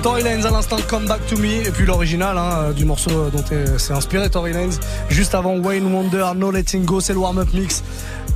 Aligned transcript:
Tory 0.00 0.22
Lanez 0.22 0.46
à 0.46 0.50
l'instant 0.50 0.76
Come 0.88 1.06
Back 1.06 1.26
to 1.26 1.36
Me 1.36 1.66
et 1.66 1.70
puis 1.70 1.84
l'original 1.84 2.38
hein, 2.38 2.72
du 2.74 2.84
morceau 2.84 3.28
dont 3.30 3.44
c'est 3.78 3.92
inspiré 3.92 4.30
Tory 4.30 4.52
Lanez 4.52 4.76
juste 5.10 5.34
avant 5.34 5.56
Wayne 5.58 5.92
Wonder 5.92 6.32
No 6.34 6.50
Letting 6.50 6.84
Go 6.84 7.00
c'est 7.00 7.12
le 7.12 7.18
warm-up 7.18 7.48
mix 7.52 7.82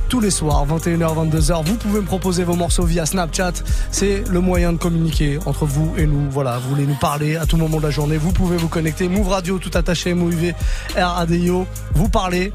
tous 0.09 0.19
les 0.19 0.29
soirs 0.31 0.65
21h 0.67 1.29
22h 1.29 1.65
vous 1.65 1.75
pouvez 1.75 2.01
me 2.01 2.05
proposer 2.05 2.43
vos 2.43 2.55
morceaux 2.55 2.83
via 2.83 3.05
Snapchat 3.05 3.53
c'est 3.91 4.23
le 4.29 4.39
moyen 4.39 4.73
de 4.73 4.77
communiquer 4.77 5.39
entre 5.45 5.65
vous 5.65 5.93
et 5.97 6.05
nous. 6.05 6.29
Voilà 6.29 6.59
vous 6.59 6.69
voulez 6.69 6.85
nous 6.85 6.95
parler 6.95 7.35
à 7.35 7.45
tout 7.45 7.57
moment 7.57 7.77
de 7.77 7.83
la 7.83 7.91
journée 7.91 8.17
vous 8.17 8.31
pouvez 8.31 8.57
vous 8.57 8.69
connecter. 8.69 9.09
Move 9.09 9.29
Radio 9.29 9.57
tout 9.57 9.71
attaché 9.73 10.13
MOUV 10.13 10.53
RADIO 10.95 11.65
vous 11.93 12.09
parlez 12.09 12.53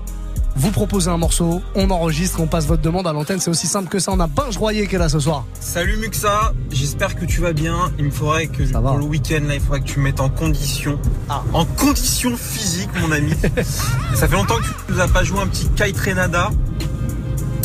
vous 0.55 0.71
proposez 0.71 1.11
un 1.11 1.17
morceau, 1.17 1.63
on 1.75 1.91
enregistre, 1.91 2.41
on 2.41 2.47
passe 2.47 2.67
votre 2.67 2.83
demande 2.83 3.07
à 3.07 3.13
l'antenne, 3.13 3.41
c'est 3.41 3.51
aussi 3.51 3.67
simple 3.67 3.89
que 3.89 3.99
ça. 3.99 4.13
On 4.13 4.21
a 4.21 4.27
Binge 4.27 4.57
Royer 4.57 4.87
qui 4.87 4.97
est 4.97 4.99
là 4.99 5.09
ce 5.09 5.19
soir. 5.19 5.45
Salut 5.61 5.97
Muxa, 5.97 6.53
j'espère 6.71 7.17
que 7.17 7.25
tu 7.25 7.41
vas 7.41 7.53
bien. 7.53 7.77
Il 7.99 8.07
me 8.07 8.11
faudrait 8.11 8.47
que 8.47 8.63
pour 8.63 8.99
le 8.99 9.05
week-end 9.05 9.41
là, 9.47 9.55
il 9.55 9.61
faudrait 9.61 9.81
que 9.81 9.87
tu 9.87 9.99
me 9.99 10.05
mettes 10.05 10.21
en 10.21 10.29
condition, 10.29 10.99
ah. 11.29 11.43
en 11.53 11.65
condition 11.65 12.37
physique, 12.37 12.91
mon 13.01 13.13
ami. 13.13 13.33
ça 14.15 14.29
fait 14.29 14.37
longtemps 14.37 14.57
que 14.57 14.65
tu 14.65 14.93
nous 14.93 15.01
as 15.01 15.09
pas 15.09 15.25
joué 15.25 15.41
un 15.41 15.47
petit 15.47 15.69
Kai 15.71 15.93
Renada. 15.93 16.51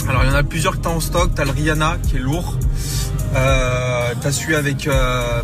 Alors 0.08 0.24
il 0.24 0.30
y 0.30 0.32
en 0.32 0.36
a 0.36 0.44
plusieurs 0.44 0.78
que 0.78 0.82
t'as 0.82 0.90
en 0.90 1.02
stock. 1.02 1.32
T'as 1.36 1.44
le 1.44 1.52
Rihanna 1.52 1.98
qui 2.08 2.16
est 2.16 2.20
lourd. 2.20 2.58
Euh, 3.36 4.14
t'as 4.22 4.32
celui 4.32 4.56
avec 4.56 4.88
euh, 4.88 5.42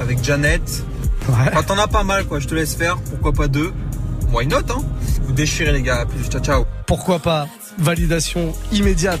avec 0.00 0.22
Janet. 0.22 0.84
Ouais. 1.28 1.62
t'en 1.64 1.78
as 1.78 1.88
pas 1.88 2.04
mal 2.04 2.26
quoi. 2.26 2.38
Je 2.38 2.46
te 2.46 2.54
laisse 2.54 2.74
faire. 2.74 2.98
Pourquoi 2.98 3.32
pas 3.32 3.48
deux? 3.48 3.72
Why 4.32 4.46
not 4.46 4.58
hein? 4.70 4.82
Déchirez 5.38 5.72
les 5.72 5.82
gars. 5.82 6.04
plus. 6.04 6.28
Ciao 6.28 6.42
ciao. 6.42 6.66
Pourquoi 6.86 7.20
pas 7.20 7.46
Validation 7.78 8.52
immédiate. 8.72 9.20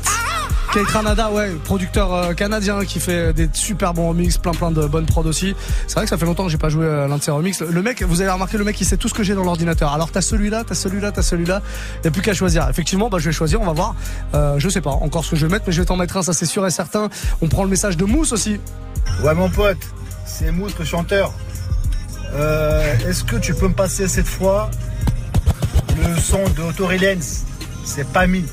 Kate 0.74 0.88
Ranada, 0.88 1.30
ouais, 1.30 1.50
producteur 1.64 2.12
euh, 2.12 2.34
canadien 2.34 2.84
qui 2.84 2.98
fait 3.00 3.32
des 3.32 3.48
super 3.54 3.94
bons 3.94 4.08
remix, 4.08 4.36
plein 4.36 4.50
plein 4.50 4.70
de 4.70 4.84
bonnes 4.86 5.06
prods 5.06 5.24
aussi. 5.24 5.54
C'est 5.86 5.94
vrai 5.94 6.02
que 6.04 6.10
ça 6.10 6.18
fait 6.18 6.26
longtemps 6.26 6.44
que 6.44 6.50
j'ai 6.50 6.58
pas 6.58 6.68
joué 6.68 6.84
euh, 6.84 7.06
l'un 7.08 7.16
de 7.16 7.22
ses 7.22 7.30
remix. 7.30 7.62
Le 7.62 7.82
mec, 7.82 8.02
vous 8.02 8.20
avez 8.20 8.30
remarqué, 8.30 8.58
le 8.58 8.64
mec, 8.64 8.78
il 8.80 8.84
sait 8.84 8.98
tout 8.98 9.08
ce 9.08 9.14
que 9.14 9.22
j'ai 9.22 9.34
dans 9.34 9.44
l'ordinateur. 9.44 9.92
Alors 9.92 10.10
t'as 10.10 10.20
celui-là, 10.20 10.64
t'as 10.66 10.74
celui-là, 10.74 11.12
t'as 11.12 11.22
celui-là. 11.22 11.62
Il 12.04 12.08
a 12.08 12.10
plus 12.10 12.20
qu'à 12.20 12.34
choisir. 12.34 12.68
Effectivement, 12.68 13.08
bah 13.08 13.18
je 13.18 13.26
vais 13.26 13.32
choisir. 13.32 13.62
On 13.62 13.66
va 13.66 13.72
voir. 13.72 13.94
Euh, 14.34 14.56
je 14.58 14.68
sais 14.68 14.82
pas 14.82 14.90
encore 14.90 15.24
ce 15.24 15.30
que 15.30 15.36
je 15.36 15.46
vais 15.46 15.52
mettre, 15.52 15.64
mais 15.68 15.72
je 15.72 15.80
vais 15.80 15.86
t'en 15.86 15.96
mettre 15.96 16.16
un. 16.16 16.22
Ça 16.22 16.32
c'est 16.34 16.46
sûr 16.46 16.66
et 16.66 16.70
certain. 16.70 17.08
On 17.40 17.46
prend 17.48 17.62
le 17.62 17.70
message 17.70 17.96
de 17.96 18.04
Mousse 18.04 18.32
aussi. 18.32 18.60
Ouais, 19.22 19.34
mon 19.34 19.48
pote, 19.48 19.78
c'est 20.26 20.50
Mousse 20.50 20.76
le 20.78 20.84
chanteur. 20.84 21.32
Euh, 22.34 22.94
Est-ce 23.08 23.24
que 23.24 23.36
tu 23.36 23.54
peux 23.54 23.68
me 23.68 23.74
passer 23.74 24.06
cette 24.06 24.26
fois 24.28 24.70
le 26.06 26.20
son 26.20 26.42
de 26.44 26.72
Tory 26.76 26.98
C'est 27.84 28.08
pas 28.12 28.26
mis 28.26 28.44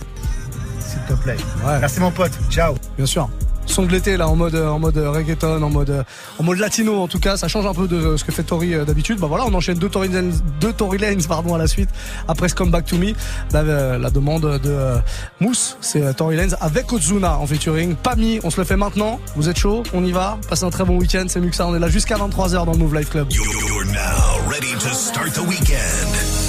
te 1.08 1.14
plaît. 1.14 1.38
Merci 1.80 2.00
mon 2.00 2.12
pote. 2.12 2.32
Ciao. 2.50 2.76
Bien 2.98 3.06
sûr. 3.06 3.30
Son 3.68 3.82
de 3.82 3.92
l'été 3.92 4.16
là 4.16 4.28
en 4.28 4.36
mode 4.36 4.56
en 4.56 4.78
mode 4.78 4.96
reggaeton, 4.96 5.62
en 5.64 5.70
mode 5.72 6.06
en 6.38 6.44
mode 6.44 6.60
latino 6.60 7.02
en 7.02 7.08
tout 7.08 7.20
cas, 7.20 7.36
ça 7.36 7.48
change 7.48 7.66
un 7.66 7.74
peu 7.74 7.88
de 7.88 8.16
ce 8.16 8.24
que 8.24 8.32
fait 8.32 8.44
Tori 8.44 8.76
euh, 8.76 8.86
d'habitude. 8.86 9.20
Bah 9.20 9.26
voilà, 9.26 9.44
on 9.48 9.54
enchaîne 9.56 9.80
deux 9.80 9.90
Tory 9.90 10.08
Lanes, 10.08 10.34
deux 10.62 10.72
Tory 10.72 11.00
Lanes 11.00 11.24
pardon 11.28 11.56
à 11.56 11.58
la 11.58 11.66
suite 11.66 11.90
après 12.28 12.48
ce 12.48 12.54
Come 12.54 12.70
Back 12.70 12.86
to 12.86 12.98
Me. 12.98 13.14
La, 13.52 13.62
euh, 13.62 13.98
la 13.98 14.12
demande 14.12 14.44
de 14.44 14.70
euh, 14.70 15.00
Mousse, 15.40 15.78
c'est 15.82 16.16
Tory 16.16 16.36
Lanes 16.36 16.56
avec 16.62 16.94
Ozuna 16.94 17.40
en 17.40 17.48
featuring. 17.48 17.96
Pas 17.96 18.16
mis, 18.16 18.40
on 18.44 18.52
se 18.52 18.62
le 18.62 18.66
fait 18.66 18.78
maintenant. 18.78 19.20
Vous 19.36 19.50
êtes 19.50 19.58
chaud? 19.58 19.82
On 19.96 20.06
y 20.06 20.12
va. 20.12 20.38
Passez 20.48 20.64
un 20.64 20.70
très 20.70 20.86
bon 20.86 20.98
week-end. 20.98 21.26
C'est 21.28 21.40
Muxa, 21.40 21.66
on 21.66 21.76
est 21.76 21.80
là 21.80 21.90
jusqu'à 21.90 22.18
23h 22.18 22.66
dans 22.66 22.72
le 22.72 22.78
Move 22.78 22.96
Life 22.96 23.10
Club. 23.10 23.30
You're 23.32 23.86
now 23.86 24.48
ready 24.48 24.74
to 24.78 24.90
start 24.90 25.34
the 25.34 25.42
weekend 25.42 26.45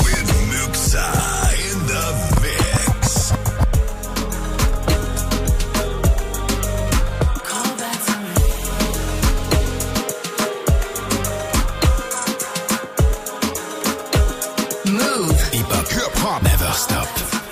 pop. 16.27 16.43
Never 16.43 16.73
stop. 16.73 17.46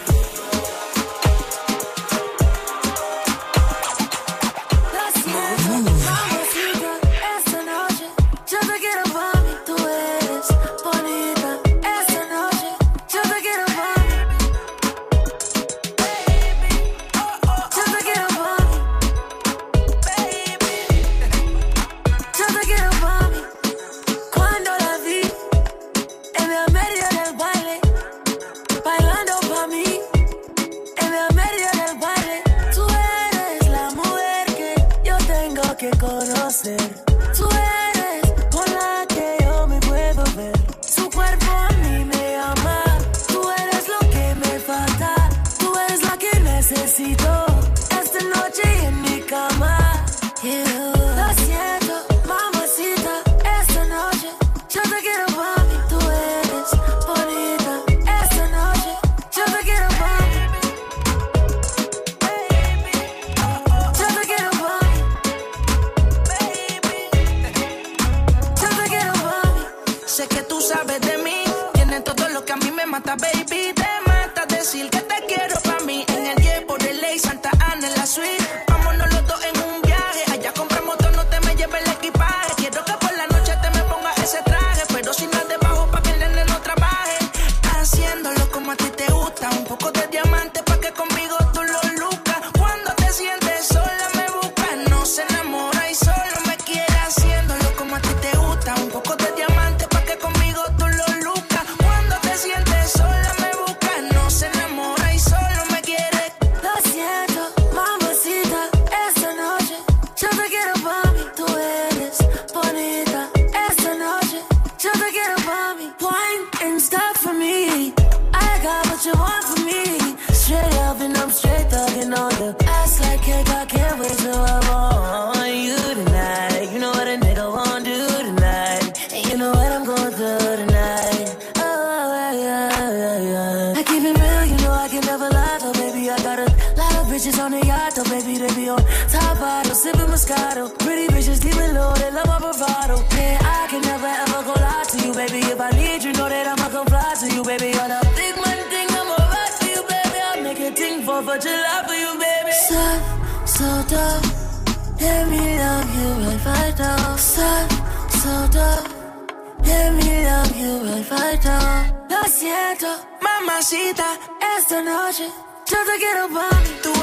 mommy. 166.53 166.94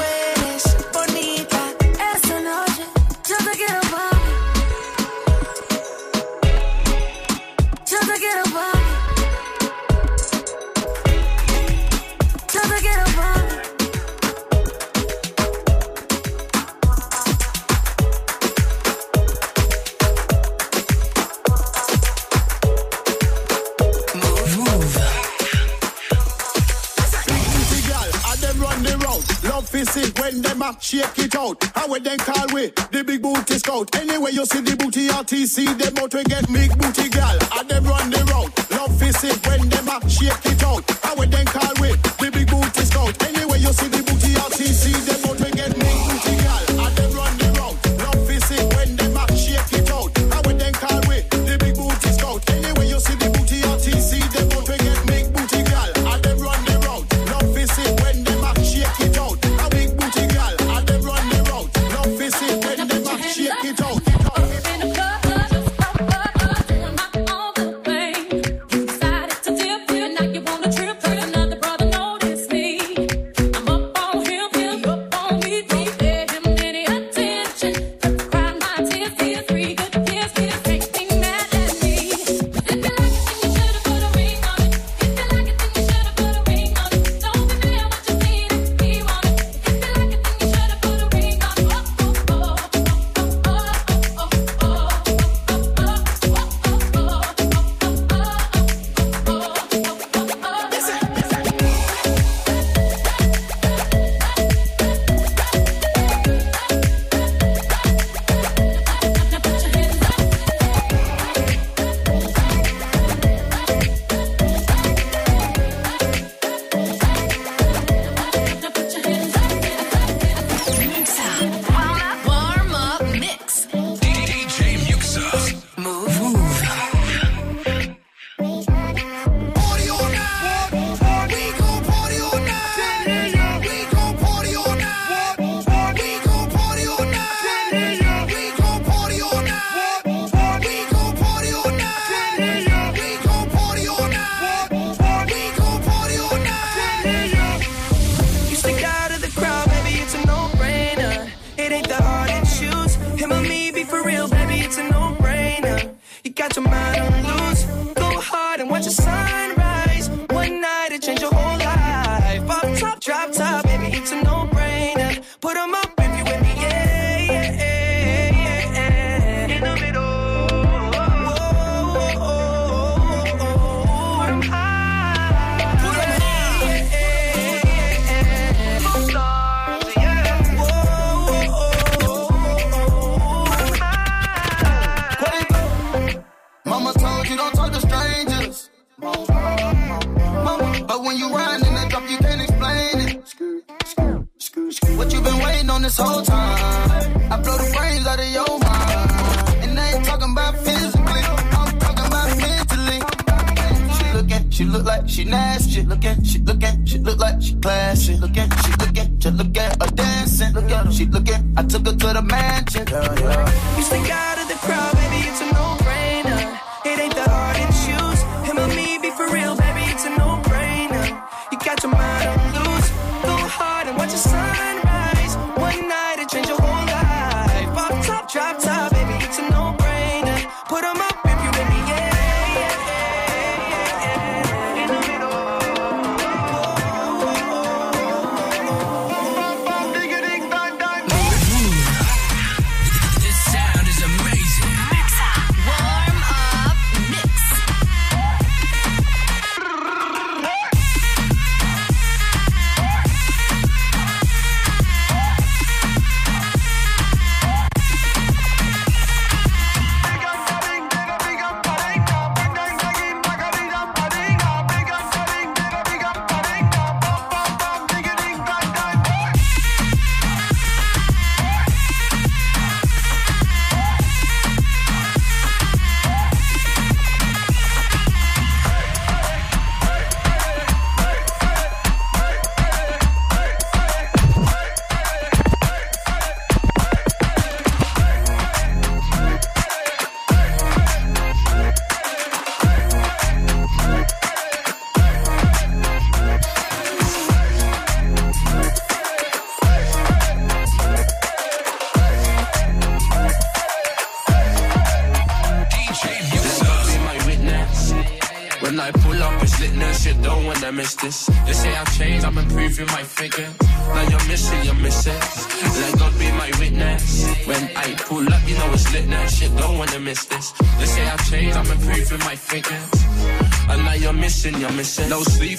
out. 31.42 31.64
How 31.74 31.88
we 31.88 31.98
then 32.00 32.18
call 32.18 32.46
we 32.52 32.68
the 32.90 33.02
big 33.04 33.22
booty 33.22 33.58
scout. 33.58 33.94
Anyway, 33.96 34.30
you 34.32 34.46
see 34.46 34.60
the 34.60 34.76
booty 34.76 35.08
RTC, 35.08 35.78
them 35.78 35.98
out 35.98 36.14
we 36.14 36.22
get 36.24 36.46
big 36.52 36.70
booty 36.78 37.08
gal. 37.08 37.38
And 37.58 37.68
them 37.68 37.84
run 37.84 38.10
the 38.10 38.22
route. 38.30 38.61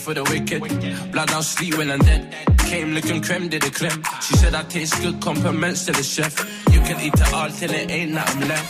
For 0.03 0.13
the 0.13 0.23
wicked. 0.23 0.61
Blood 1.11 1.31
out 1.31 1.45
sleep 1.45 1.77
when 1.77 1.89
I'm 1.89 1.99
dead. 1.99 2.35
Came 2.59 2.93
looking 2.93 3.21
creme, 3.21 3.47
did 3.47 3.63
a 3.63 3.71
creme. 3.71 4.03
She 4.21 4.35
said 4.35 4.53
I 4.53 4.63
taste 4.63 5.01
good, 5.01 5.21
compliments 5.21 5.85
to 5.85 5.93
the 5.93 6.03
chef. 6.03 6.33
You 6.73 6.81
can 6.81 6.99
eat 6.99 7.13
it 7.13 7.33
all 7.33 7.49
till 7.49 7.71
it 7.71 7.89
ain't 7.89 8.11
nothing 8.11 8.47
left. 8.47 8.69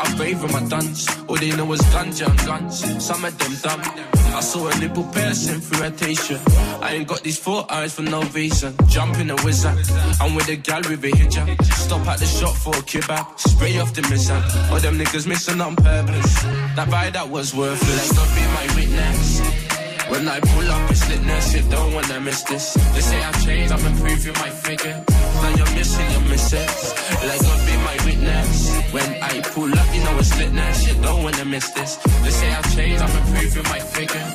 I'm 0.00 0.16
brave 0.16 0.42
with 0.42 0.52
my 0.52 0.66
duns. 0.68 1.06
All 1.28 1.36
they 1.36 1.54
know 1.56 1.72
is 1.72 1.80
ganja 1.92 2.26
and 2.28 2.38
guns. 2.40 3.04
Some 3.04 3.24
of 3.24 3.38
them 3.38 3.52
dumb. 3.62 3.80
I 4.34 4.40
saw 4.40 4.68
a 4.68 4.78
nipple 4.78 5.04
piercing 5.12 5.60
through 5.60 5.86
a 5.86 5.90
t-shirt. 5.90 6.40
I 6.82 6.94
ain't 6.94 7.06
got 7.06 7.22
these 7.22 7.38
four 7.38 7.70
eyes 7.70 7.94
for 7.94 8.02
no 8.02 8.22
reason. 8.34 8.74
Jumping 8.88 9.30
a 9.30 9.36
wizard. 9.44 9.78
I'm 10.20 10.34
with 10.34 10.48
a 10.48 10.56
gal 10.56 10.82
with 10.88 11.04
a 11.04 11.10
hijab. 11.10 11.62
Stop 11.74 12.06
at 12.08 12.18
the 12.18 12.26
shop 12.26 12.56
for 12.56 12.74
a 12.74 12.82
kebab. 12.90 13.38
Spray 13.38 13.78
off 13.78 13.94
the 13.94 14.02
missile. 14.02 14.42
All 14.72 14.80
them 14.80 14.98
niggas 14.98 15.26
missing 15.26 15.60
on 15.60 15.76
purpose. 15.76 16.42
That 16.74 16.88
buy 16.90 17.10
that 17.10 17.28
was 17.28 17.54
worthless. 17.54 18.12
God 18.12 18.28
be 18.34 18.42
my 18.42 18.74
witness. 18.74 19.59
When 20.10 20.26
I 20.26 20.40
pull 20.40 20.68
up, 20.70 20.90
it's 20.90 21.04
litness. 21.06 21.54
You 21.56 21.62
don't 21.70 21.94
wanna 21.94 22.20
miss 22.20 22.42
this. 22.42 22.74
They 22.94 23.00
say 23.00 23.22
I've 23.22 23.44
changed, 23.44 23.72
I'm 23.72 23.86
improving 23.86 24.34
my 24.34 24.50
figure. 24.50 25.04
Now 25.42 25.50
you're 25.58 25.72
missing, 25.78 26.10
you're 26.10 26.28
missing. 26.28 26.68
Let 27.28 27.40
God 27.40 27.60
be 27.66 27.74
my 27.88 27.96
witness. 28.04 28.52
When 28.92 29.10
I 29.22 29.40
pull 29.54 29.72
up, 29.72 29.88
you 29.94 30.02
know 30.04 30.18
it's 30.18 30.32
litness. 30.34 30.78
You 30.88 30.94
don't 31.00 31.22
wanna 31.22 31.44
miss 31.44 31.70
this. 31.70 31.96
They 32.22 32.30
say 32.30 32.50
I've 32.52 32.74
changed, 32.74 33.02
I'm 33.02 33.16
improving 33.20 33.66
my 33.74 33.78
figure. 33.78 34.26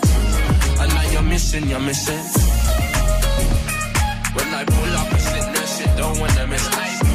And 0.81 0.89
now 0.95 1.05
you're 1.11 1.29
missing, 1.33 1.67
you're 1.67 1.85
missing. 1.91 2.23
When 4.35 4.49
I 4.53 4.63
pull 4.65 4.93
up, 5.01 5.07
it's 5.11 5.27
litness. 5.35 5.71
You 5.81 5.89
don't 5.97 6.19
wanna 6.19 6.47
miss 6.47 6.67
this. 6.67 7.14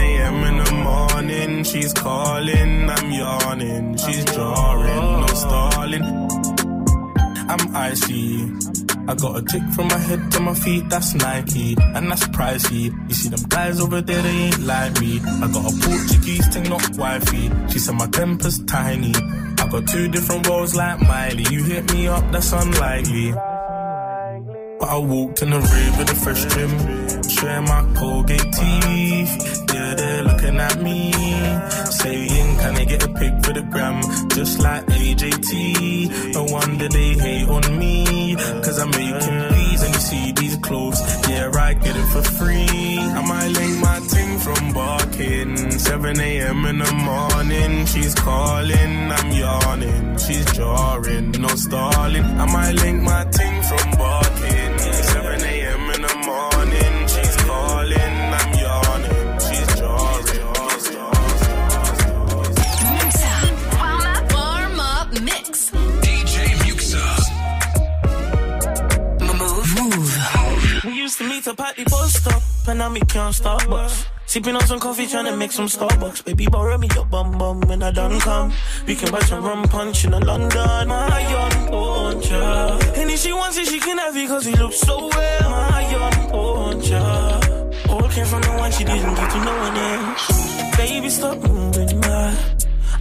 a.m. 0.01 0.43
in 0.49 0.57
the 0.63 0.71
morning. 0.87 1.63
She's 1.63 1.93
calling, 1.93 2.89
I'm 2.89 3.11
yawning. 3.11 3.97
She's 3.97 4.25
jarring, 4.25 5.21
no 5.21 5.27
stalling. 5.27 6.05
I'm 7.51 7.75
icy. 7.75 8.51
I 9.07 9.15
got 9.15 9.37
a 9.37 9.41
tick 9.41 9.63
from 9.75 9.87
my 9.87 9.97
head 9.97 10.31
to 10.31 10.39
my 10.39 10.53
feet, 10.53 10.87
that's 10.89 11.13
Nike, 11.15 11.75
and 11.95 12.09
that's 12.09 12.27
pricey. 12.27 12.83
You 13.09 13.15
see 13.15 13.29
them 13.29 13.43
guys 13.49 13.79
over 13.81 13.99
there, 13.99 14.21
they 14.21 14.29
ain't 14.29 14.59
like 14.59 14.99
me. 15.01 15.19
I 15.19 15.47
got 15.51 15.65
a 15.71 15.73
Portuguese 15.85 16.47
thing, 16.53 16.63
not 16.69 16.97
wifey. 16.97 17.51
She 17.71 17.79
said 17.79 17.95
my 17.95 18.07
temper's 18.07 18.59
tiny. 18.65 19.13
I 19.61 19.67
got 19.69 19.87
two 19.87 20.07
different 20.07 20.47
roles 20.47 20.75
like 20.75 21.01
Miley. 21.01 21.45
You 21.49 21.63
hit 21.63 21.91
me 21.93 22.07
up, 22.07 22.31
that's 22.31 22.51
unlikely. 22.53 23.31
But 24.79 24.89
I 24.89 24.97
walked 24.97 25.41
in 25.41 25.49
the 25.49 25.59
rave 25.59 25.97
with 25.97 26.11
a 26.11 26.15
fresh 26.15 26.45
trim, 26.45 26.71
showing 27.29 27.65
my 27.65 27.81
Colgate 27.99 28.51
teeth. 28.53 29.70
They're 29.95 30.23
looking 30.23 30.57
at 30.59 30.81
me, 30.81 31.11
saying, 31.91 32.57
Can 32.57 32.75
I 32.77 32.85
get 32.85 33.03
a 33.03 33.09
pic 33.09 33.33
for 33.43 33.53
the 33.53 33.61
gram? 33.61 34.01
Just 34.29 34.59
like 34.59 34.85
AJT. 34.85 36.33
No 36.33 36.43
wonder 36.45 36.87
they 36.87 37.13
hate 37.13 37.47
on 37.47 37.77
me, 37.77 38.35
cause 38.63 38.79
I'm 38.79 38.91
making 38.91 39.39
these 39.55 39.81
and 39.83 39.93
you 39.93 40.01
see 40.01 40.31
these 40.31 40.57
clothes. 40.57 40.99
Yeah, 41.29 41.51
I 41.53 41.73
get 41.73 41.95
it 41.95 42.07
for 42.13 42.23
free. 42.23 42.97
I 42.99 43.21
might 43.27 43.49
link 43.49 43.79
my 43.79 43.99
ting 44.07 44.39
from 44.39 44.73
barking. 44.73 45.71
7 45.79 46.19
a.m. 46.19 46.65
in 46.65 46.77
the 46.79 46.91
morning, 46.93 47.85
she's 47.85 48.15
calling, 48.15 49.11
I'm 49.11 49.31
yawning. 49.31 50.17
She's 50.17 50.45
jarring, 50.53 51.31
no 51.31 51.49
stalling. 51.49 52.23
I 52.23 52.45
might 52.45 52.75
link 52.75 53.01
my 53.03 53.23
ting 53.25 53.61
from 53.63 53.91
barking. 53.97 54.40
Used 71.11 71.17
to 71.17 71.27
meet 71.27 71.47
up 71.47 71.59
at 71.59 71.75
the 71.75 71.83
bus 71.83 72.13
stop, 72.13 72.41
and 72.69 72.79
now 72.79 72.87
me 72.87 73.01
can't 73.01 73.35
stop 73.35 73.67
bus. 73.67 74.05
Sipping 74.27 74.55
on 74.55 74.65
some 74.65 74.79
coffee, 74.79 75.07
trying 75.07 75.25
to 75.25 75.35
make 75.35 75.51
some 75.51 75.65
Starbucks. 75.65 76.23
Baby, 76.23 76.45
borrow 76.47 76.77
me 76.77 76.87
your 76.95 77.05
bum 77.05 77.37
bum 77.37 77.59
when 77.61 77.83
I 77.83 77.91
done 77.91 78.17
come. 78.21 78.53
We 78.87 78.95
can 78.95 79.11
buy 79.11 79.19
some 79.19 79.43
rum 79.43 79.63
punch 79.63 80.05
in 80.05 80.13
a 80.13 80.19
London, 80.19 80.87
my 80.87 81.19
young 81.33 81.51
poncha. 81.71 82.97
And 82.97 83.11
if 83.11 83.19
she 83.19 83.33
wants 83.33 83.57
it, 83.57 83.67
she 83.67 83.79
can 83.79 83.97
have 83.97 84.15
it, 84.15 84.27
cause 84.27 84.45
we 84.45 84.53
look 84.53 84.71
so 84.71 85.09
well, 85.09 85.49
my 85.49 85.91
young 85.91 86.17
poncha. 86.31 87.89
All 87.89 88.09
came 88.09 88.25
from 88.25 88.41
the 88.43 88.51
one 88.51 88.71
she 88.71 88.85
didn't 88.85 89.15
get 89.15 89.31
to 89.31 89.39
no 89.43 89.53
one 89.57 89.77
else. 89.77 90.77
Baby, 90.77 91.09
stop 91.09 91.37
moving, 91.39 91.99
my. 91.99 92.33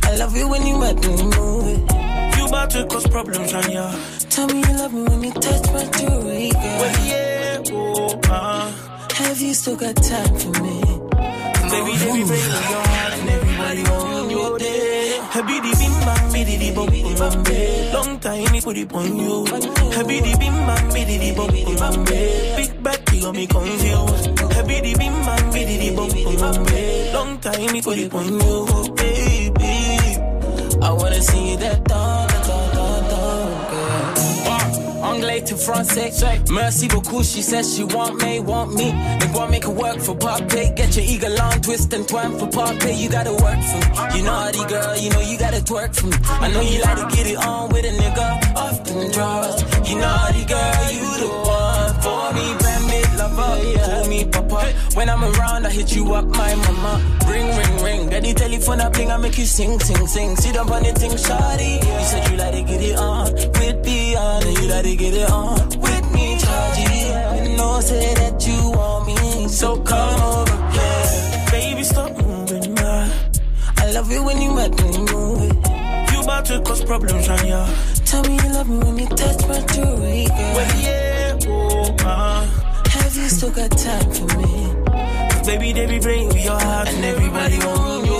I 0.03 0.17
love 0.17 0.37
you 0.37 0.49
when 0.49 0.67
you 0.67 0.77
make 0.79 0.99
me 0.99 1.23
move 1.39 1.67
it. 1.69 2.37
You 2.37 2.47
about 2.47 2.71
to 2.71 2.87
cause 2.87 3.07
problems 3.07 3.55
on 3.55 3.71
ya. 3.71 3.95
Tell 4.31 4.49
me 4.49 4.59
you 4.67 4.75
love 4.79 4.93
me 4.93 5.03
when 5.05 5.23
you 5.23 5.33
touch 5.33 5.67
my 5.71 5.85
jewelry, 5.97 6.51
girl. 6.51 6.79
Well, 6.81 7.07
yeah, 7.07 7.30
oh, 7.73 8.21
uh. 8.29 8.73
Have 9.15 9.41
you 9.41 9.55
still 9.55 9.77
got 9.77 9.97
time 9.97 10.35
for 10.37 10.63
me? 10.63 10.81
Baby, 11.71 11.93
bim. 12.03 12.27
Long 17.93 18.19
time 18.19 18.53
me 18.53 18.61
put 18.61 18.77
it 18.77 18.93
on 18.93 19.17
you. 19.17 19.45
Habidi 19.95 20.39
bim 20.39 20.55
bam 20.67 20.91
bam. 22.05 22.05
Big 22.57 22.83
back 22.83 23.13
you 23.13 23.23
got 23.23 23.35
me 23.35 23.47
confused. 23.47 24.27
Bim 24.99 25.15
bum 25.95 26.11
bam 26.37 26.65
babe. 26.65 27.15
Long 27.15 27.39
time 27.39 27.73
it 27.99 28.15
on 28.15 28.27
you, 28.27 28.95
baby. 28.95 29.75
I 30.83 30.93
wanna 30.93 31.23
that 31.57 31.85
Anglais 35.21 35.43
to 35.43 35.55
français. 35.55 36.11
Merci 36.51 36.89
beaucoup, 36.89 37.23
she 37.23 37.43
says 37.43 37.77
she 37.77 37.85
want 37.85 38.23
me, 38.23 38.41
want 38.41 38.73
me. 38.73 38.91
They 39.21 39.29
want 39.35 39.51
make 39.51 39.65
it 39.65 39.69
work 39.69 40.01
for 40.01 40.17
party. 40.17 40.73
Get 40.75 40.97
your 40.97 41.05
eagle 41.05 41.39
on, 41.43 41.61
twist 41.61 41.93
and 41.93 42.09
twine 42.09 42.39
for 42.39 42.47
party. 42.47 42.95
You 42.95 43.11
gotta 43.11 43.33
work 43.33 43.61
for 43.61 43.81
me. 43.85 44.17
You 44.17 44.25
naughty 44.25 44.65
girl, 44.65 44.97
you 44.97 45.11
know 45.11 45.21
you 45.21 45.37
gotta 45.37 45.61
twerk 45.61 45.95
for 45.95 46.07
me. 46.07 46.17
I 46.25 46.49
know 46.51 46.63
you 46.63 46.81
like 46.81 46.97
to 46.97 47.15
get 47.15 47.27
it 47.27 47.37
on 47.37 47.69
with 47.69 47.85
a 47.85 47.93
nigga. 48.01 48.57
Often 48.57 49.13
draws. 49.13 49.61
You 49.87 49.99
naughty 49.99 50.45
girl, 50.47 50.91
you 50.91 51.09
the 51.21 51.29
one 51.45 51.95
for 52.01 52.33
me. 52.33 52.71
Lover, 53.21 54.09
me 54.09 54.25
papa. 54.25 54.73
When 54.95 55.11
I'm 55.11 55.23
around, 55.23 55.67
I 55.67 55.71
hit 55.71 55.95
you 55.95 56.15
up, 56.15 56.25
my 56.25 56.55
mama. 56.55 56.95
Ring, 57.29 57.47
ring, 57.59 57.85
ring. 57.85 58.09
Get 58.09 58.23
the 58.23 58.33
telephone, 58.33 58.81
I 58.81 58.89
bling, 58.89 59.11
I 59.11 59.19
make 59.19 59.37
you 59.37 59.45
sing, 59.45 59.79
sing, 59.81 60.07
sing. 60.07 60.37
Sit 60.37 60.57
up 60.57 60.71
on 60.71 60.83
the 60.83 60.93
thing, 60.93 61.11
shawty. 61.11 61.75
You 61.85 62.05
said 62.07 62.31
you 62.31 62.37
like 62.39 62.55
to 62.55 62.63
get 62.63 62.81
it 62.83 62.97
on 62.97 63.35
with 63.35 63.85
Beyond, 64.21 64.45
and 64.45 64.59
you 64.59 64.83
to 64.83 64.97
get 64.97 65.15
it 65.15 65.31
on 65.31 65.57
with 65.81 66.13
me, 66.13 66.37
Chargy. 66.37 67.49
You 67.49 67.57
know, 67.57 67.81
say 67.81 68.13
that 68.15 68.47
you 68.47 68.71
want 68.71 69.07
me, 69.07 69.49
so 69.49 69.81
come 69.81 70.21
over, 70.21 70.57
yeah. 70.77 71.51
Baby, 71.51 71.83
stop 71.83 72.13
moving, 72.19 72.75
my. 72.75 73.11
I 73.79 73.91
love 73.93 74.11
it 74.13 74.23
when 74.23 74.43
you 74.43 74.53
make 74.55 74.77
me 74.83 74.99
move 75.13 75.41
it. 75.49 76.13
You 76.13 76.21
about 76.21 76.45
to 76.47 76.61
cause 76.61 76.85
problems 76.85 77.29
on 77.31 77.47
ya. 77.47 77.67
Tell 78.05 78.23
me 78.25 78.37
you 78.37 78.53
love 78.53 78.69
me 78.69 78.79
when 78.79 78.99
you 78.99 79.07
touch 79.09 79.41
my 79.49 79.61
jewelry, 79.73 80.27
girl. 80.27 80.55
Well, 80.55 80.81
yeah, 80.85 81.39
oh, 81.47 81.97
uh. 82.05 82.45
Have 82.91 83.17
you 83.17 83.29
still 83.29 83.51
got 83.53 83.71
time 83.71 84.11
for 84.13 84.27
me? 84.37 84.51
Baby, 85.47 85.73
they 85.73 85.87
be 85.87 85.99
playing 85.99 86.29
with 86.29 86.45
your 86.45 86.61
heart 86.61 86.89
and 86.89 87.05
everybody 87.07 87.57
on 87.57 88.05
your 88.05 88.05
day. 88.05 88.11
On 88.11 88.20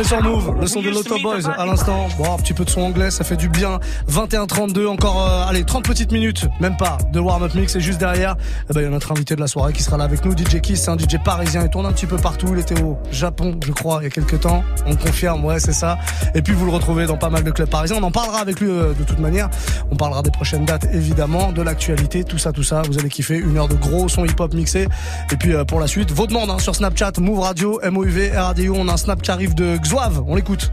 est 0.00 0.04
sur 0.04 0.22
Move, 0.22 0.54
le 0.60 0.66
son 0.66 0.80
de 0.80 0.88
l'Auto 0.88 1.16
Boys 1.22 1.46
à 1.46 1.66
l'instant. 1.66 2.08
Bon, 2.16 2.32
un 2.32 2.38
petit 2.38 2.54
peu 2.54 2.64
de 2.64 2.70
son 2.70 2.82
anglais, 2.82 3.10
ça 3.10 3.22
fait 3.22 3.36
du 3.36 3.48
bien. 3.48 3.80
21-32, 4.10 4.86
encore, 4.86 5.22
euh, 5.22 5.48
allez, 5.48 5.64
30 5.64 5.84
petites 5.84 6.12
minutes, 6.12 6.48
même 6.60 6.76
pas, 6.76 6.96
de 7.12 7.20
warm-up 7.20 7.54
mix. 7.54 7.76
Et 7.76 7.80
juste 7.80 7.98
derrière, 7.98 8.36
eh 8.68 8.72
ben, 8.72 8.80
il 8.80 8.84
y 8.84 8.86
a 8.86 8.90
notre 8.90 9.12
invité 9.12 9.34
de 9.36 9.40
la 9.40 9.46
soirée 9.46 9.72
qui 9.72 9.82
sera 9.82 9.98
là 9.98 10.04
avec 10.04 10.24
nous, 10.24 10.32
DJ 10.32 10.60
Kiss, 10.60 10.82
c'est 10.82 10.90
un 10.90 10.96
DJ 10.96 11.18
parisien. 11.22 11.62
Il 11.64 11.70
tourne 11.70 11.86
un 11.86 11.92
petit 11.92 12.06
peu 12.06 12.16
partout. 12.16 12.48
Il 12.52 12.60
était 12.60 12.80
au 12.80 12.98
Japon, 13.10 13.58
je 13.64 13.72
crois, 13.72 13.98
il 14.00 14.04
y 14.04 14.06
a 14.06 14.10
quelques 14.10 14.40
temps. 14.40 14.64
On 14.86 14.96
confirme, 14.96 15.44
ouais, 15.44 15.60
c'est 15.60 15.72
ça. 15.72 15.98
Et 16.34 16.40
puis 16.40 16.54
vous 16.54 16.64
le 16.64 16.72
retrouvez 16.72 17.06
dans 17.06 17.18
pas 17.18 17.30
mal 17.30 17.44
de 17.44 17.50
clubs 17.50 17.68
parisiens. 17.68 17.96
On 18.00 18.04
en 18.04 18.10
parlera 18.10 18.38
avec 18.38 18.60
lui 18.60 18.70
euh, 18.70 18.94
de 18.94 19.04
toute 19.04 19.18
manière. 19.18 19.50
On 19.90 19.96
parlera 19.96 20.22
des 20.22 20.30
prochaines 20.30 20.64
dates, 20.64 20.86
évidemment, 20.94 21.52
de 21.52 21.62
l'actualité, 21.62 22.24
tout 22.24 22.38
ça, 22.38 22.52
tout 22.52 22.62
ça. 22.62 22.82
Vous 22.88 22.98
allez 22.98 23.10
kiffer 23.10 23.36
une 23.36 23.58
heure 23.58 23.68
de 23.68 23.74
gros 23.76 24.08
son 24.08 24.24
hip-hop 24.24 24.54
mixé. 24.54 24.88
Et 25.30 25.36
puis 25.36 25.52
euh, 25.52 25.64
pour 25.64 25.78
la 25.78 25.86
suite, 25.86 26.10
vos 26.10 26.26
demandes 26.26 26.50
hein, 26.50 26.58
sur 26.58 26.74
Snapchat, 26.74 27.12
Move 27.18 27.40
Radio, 27.40 27.80
MOUV, 27.84 28.32
RADIO. 28.34 28.74
On 28.76 28.88
a 28.88 28.94
un 28.94 28.96
snap 28.96 29.20
qui 29.20 29.30
arrive 29.30 29.54
de 29.54 29.76
Xoave. 29.90 30.22
On 30.28 30.36
l'écoute. 30.36 30.70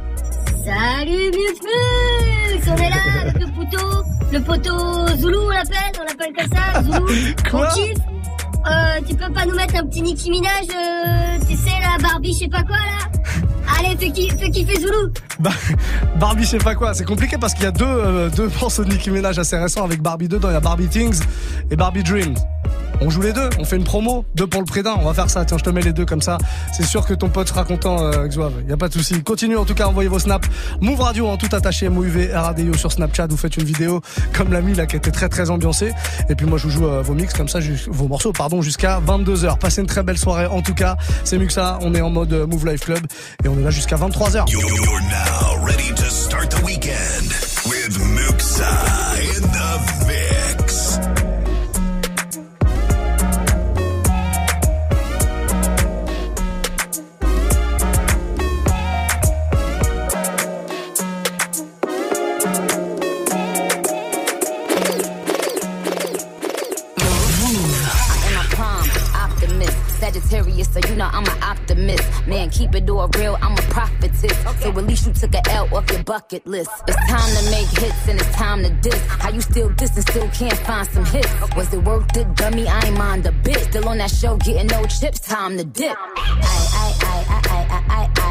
Salut 0.64 1.32
Mux 1.32 1.60
Mux 1.64 2.70
On 2.70 2.76
est 2.76 2.90
là 2.90 2.96
avec 3.24 3.40
le 3.40 3.48
poteau, 3.48 4.04
le 4.32 4.40
poteau 4.42 5.18
Zoulou 5.18 5.40
on 5.46 5.50
l'appelle, 5.50 5.92
on 6.00 6.04
l'appelle 6.04 6.34
comme 6.38 6.56
ça, 6.56 6.84
Zoulou. 6.84 7.08
Quoi 7.50 7.68
on 7.68 7.74
kiffe. 7.74 7.98
Euh, 8.70 9.02
tu 9.10 9.16
peux 9.16 9.34
pas 9.34 9.46
nous 9.48 9.56
mettre 9.56 9.76
un 9.76 9.88
petit 9.88 10.04
Nicki 10.04 10.30
Minaj, 10.30 10.68
euh, 10.70 11.40
tu 11.50 11.56
sais 11.56 11.72
la 11.82 11.98
Barbie, 12.00 12.32
je 12.34 12.40
sais 12.40 12.48
pas 12.48 12.62
quoi 12.62 12.76
là? 12.76 13.10
Allez, 13.78 13.98
fais, 13.98 14.12
qui, 14.12 14.30
fais 14.30 14.50
kiffer 14.50 14.80
Zoulou 14.80 15.12
Bah, 15.40 15.52
Barbie, 16.20 16.44
je 16.44 16.50
sais 16.50 16.58
pas 16.58 16.76
quoi. 16.76 16.94
C'est 16.94 17.06
compliqué 17.06 17.38
parce 17.38 17.54
qu'il 17.54 17.64
y 17.64 17.68
a 17.68 17.72
deux, 17.72 17.86
euh, 17.86 18.30
deux 18.30 18.50
morceaux 18.62 18.84
de 18.84 18.90
Nicki 18.90 19.10
Minaj 19.10 19.38
assez 19.40 19.58
récents 19.58 19.84
avec 19.84 20.02
Barbie 20.02 20.28
dedans. 20.28 20.50
Il 20.50 20.54
y 20.54 20.58
a 20.58 20.60
Barbie 20.62 20.88
Things 20.88 21.20
et 21.70 21.76
Barbie 21.76 22.04
Dreams. 22.04 22.36
On 23.00 23.12
joue 23.12 23.22
les 23.22 23.34
deux, 23.34 23.50
on 23.60 23.66
fait 23.66 23.76
une 23.76 23.84
promo, 23.84 24.26
deux 24.34 24.48
pour 24.48 24.60
le 24.60 24.66
prix 24.66 24.82
d'un. 24.82 24.96
On 25.00 25.06
va 25.06 25.14
faire 25.14 25.30
ça. 25.30 25.46
Tiens, 25.46 25.58
je 25.60 25.64
te 25.64 25.70
mets 25.70 25.82
les 25.82 25.94
deux 25.94 26.06
comme 26.06 26.22
ça. 26.22 26.40
C'est 26.74 26.84
sûr 26.84 27.06
que 27.06 27.14
ton 27.14 27.30
pote 27.30 27.48
sera 27.48 27.64
content, 27.64 28.02
euh, 28.02 28.28
Xouave. 28.28 28.54
Y 28.68 28.74
a 28.74 28.78
pas 28.78 28.88
de 28.88 28.94
souci. 28.94 29.22
Continuez 29.22 29.56
en 29.56 29.66
tout 29.66 29.76
cas 29.76 29.86
à 29.86 29.88
envoyer 29.88 30.10
vos 30.10 30.18
snaps. 30.18 30.50
Move 30.82 31.00
Radio 31.00 31.28
en 31.28 31.38
tout 31.38 31.50
attaché, 31.52 31.90
MOUV, 31.90 32.32
RADIO 32.34 32.74
sur 32.74 32.92
Snapchat. 32.92 33.28
Vous 33.28 33.38
faites 33.38 33.56
une 33.58 33.66
vidéo 33.66 34.02
comme 34.34 34.52
l'ami 34.52 34.74
là 34.74 34.88
qui 34.88 34.96
était 34.96 35.12
très 35.12 35.30
très 35.30 35.52
ambiancée. 35.52 35.92
Et 36.30 36.36
puis 36.36 36.48
moi 36.48 36.58
je 36.58 36.64
vous 36.64 36.72
joue 36.72 36.88
euh, 36.88 37.04
vos 37.04 37.14
mix 37.14 37.34
comme 37.36 37.48
ça, 37.48 37.60
vos 37.88 38.08
morceaux 38.08 38.34
pardon, 38.34 38.64
jusqu'à 38.64 39.00
22h. 39.06 39.60
Passez 39.60 39.82
une 39.82 39.88
très 39.88 40.02
belle 40.02 40.18
soirée 40.18 40.48
en 40.48 40.64
tout 40.64 40.74
cas. 40.74 40.98
C'est 41.24 41.38
Muxa. 41.38 41.78
On 41.82 41.94
est 41.94 42.02
en 42.02 42.10
mode 42.10 42.34
euh, 42.34 42.48
Move 42.48 42.66
Life 42.66 42.82
Club 42.82 43.06
et 43.44 43.48
on 43.58 43.62
est 43.62 43.64
là 43.64 43.72
jusqu'à 43.72 43.96
23h. 43.96 44.50
You're 44.52 45.02
now 45.10 45.66
ready 45.66 45.94
to 45.96 46.06
start 46.10 46.52
the 46.52 46.64
weekend 46.64 47.28
with 47.66 47.98
Muxa 47.98 48.66
in 49.20 49.42
the 49.42 50.08
mix. 50.08 50.47
So 70.64 70.80
you 70.88 70.96
know 70.96 71.10
I'm 71.12 71.26
an 71.26 71.44
optimist. 71.44 72.28
Man, 72.28 72.50
keep 72.50 72.74
it 72.76 72.90
all 72.90 73.08
real, 73.10 73.38
I'm 73.42 73.54
a 73.54 73.62
prophetess. 73.74 74.38
So 74.62 74.70
at 74.70 74.76
least 74.86 75.08
you 75.08 75.14
took 75.14 75.34
a 75.34 75.50
L 75.52 75.68
off 75.76 75.90
your 75.92 76.04
bucket 76.04 76.46
list. 76.48 76.72
It's 76.88 76.98
time 77.10 77.30
to 77.38 77.52
make 77.52 77.68
hits 77.80 78.08
and 78.08 78.20
it's 78.20 78.36
time 78.36 78.64
to 78.64 78.70
diss. 78.70 79.02
How 79.08 79.30
you 79.30 79.42
still 79.42 79.70
diss 79.70 79.96
and 79.96 80.08
still 80.08 80.30
can't 80.30 80.58
find 80.60 80.88
some 80.88 81.06
hits? 81.06 81.30
Was 81.56 81.74
it 81.74 81.84
worth 81.84 82.16
it, 82.18 82.36
dummy? 82.36 82.68
I 82.68 82.80
ain't 82.86 82.98
mind 82.98 83.26
a 83.26 83.32
bit. 83.32 83.58
Still 83.70 83.88
on 83.90 83.98
that 84.00 84.12
show, 84.12 84.38
getting 84.38 84.68
no 84.68 84.86
chips, 84.86 85.20
time 85.20 85.58
to 85.58 85.64
dip. 85.64 85.96
I, 85.98 86.68
I, 86.74 86.96
I, 87.02 87.26
I, 87.30 87.42
I, 87.50 87.86
I, 87.90 88.22
I, 88.24 88.27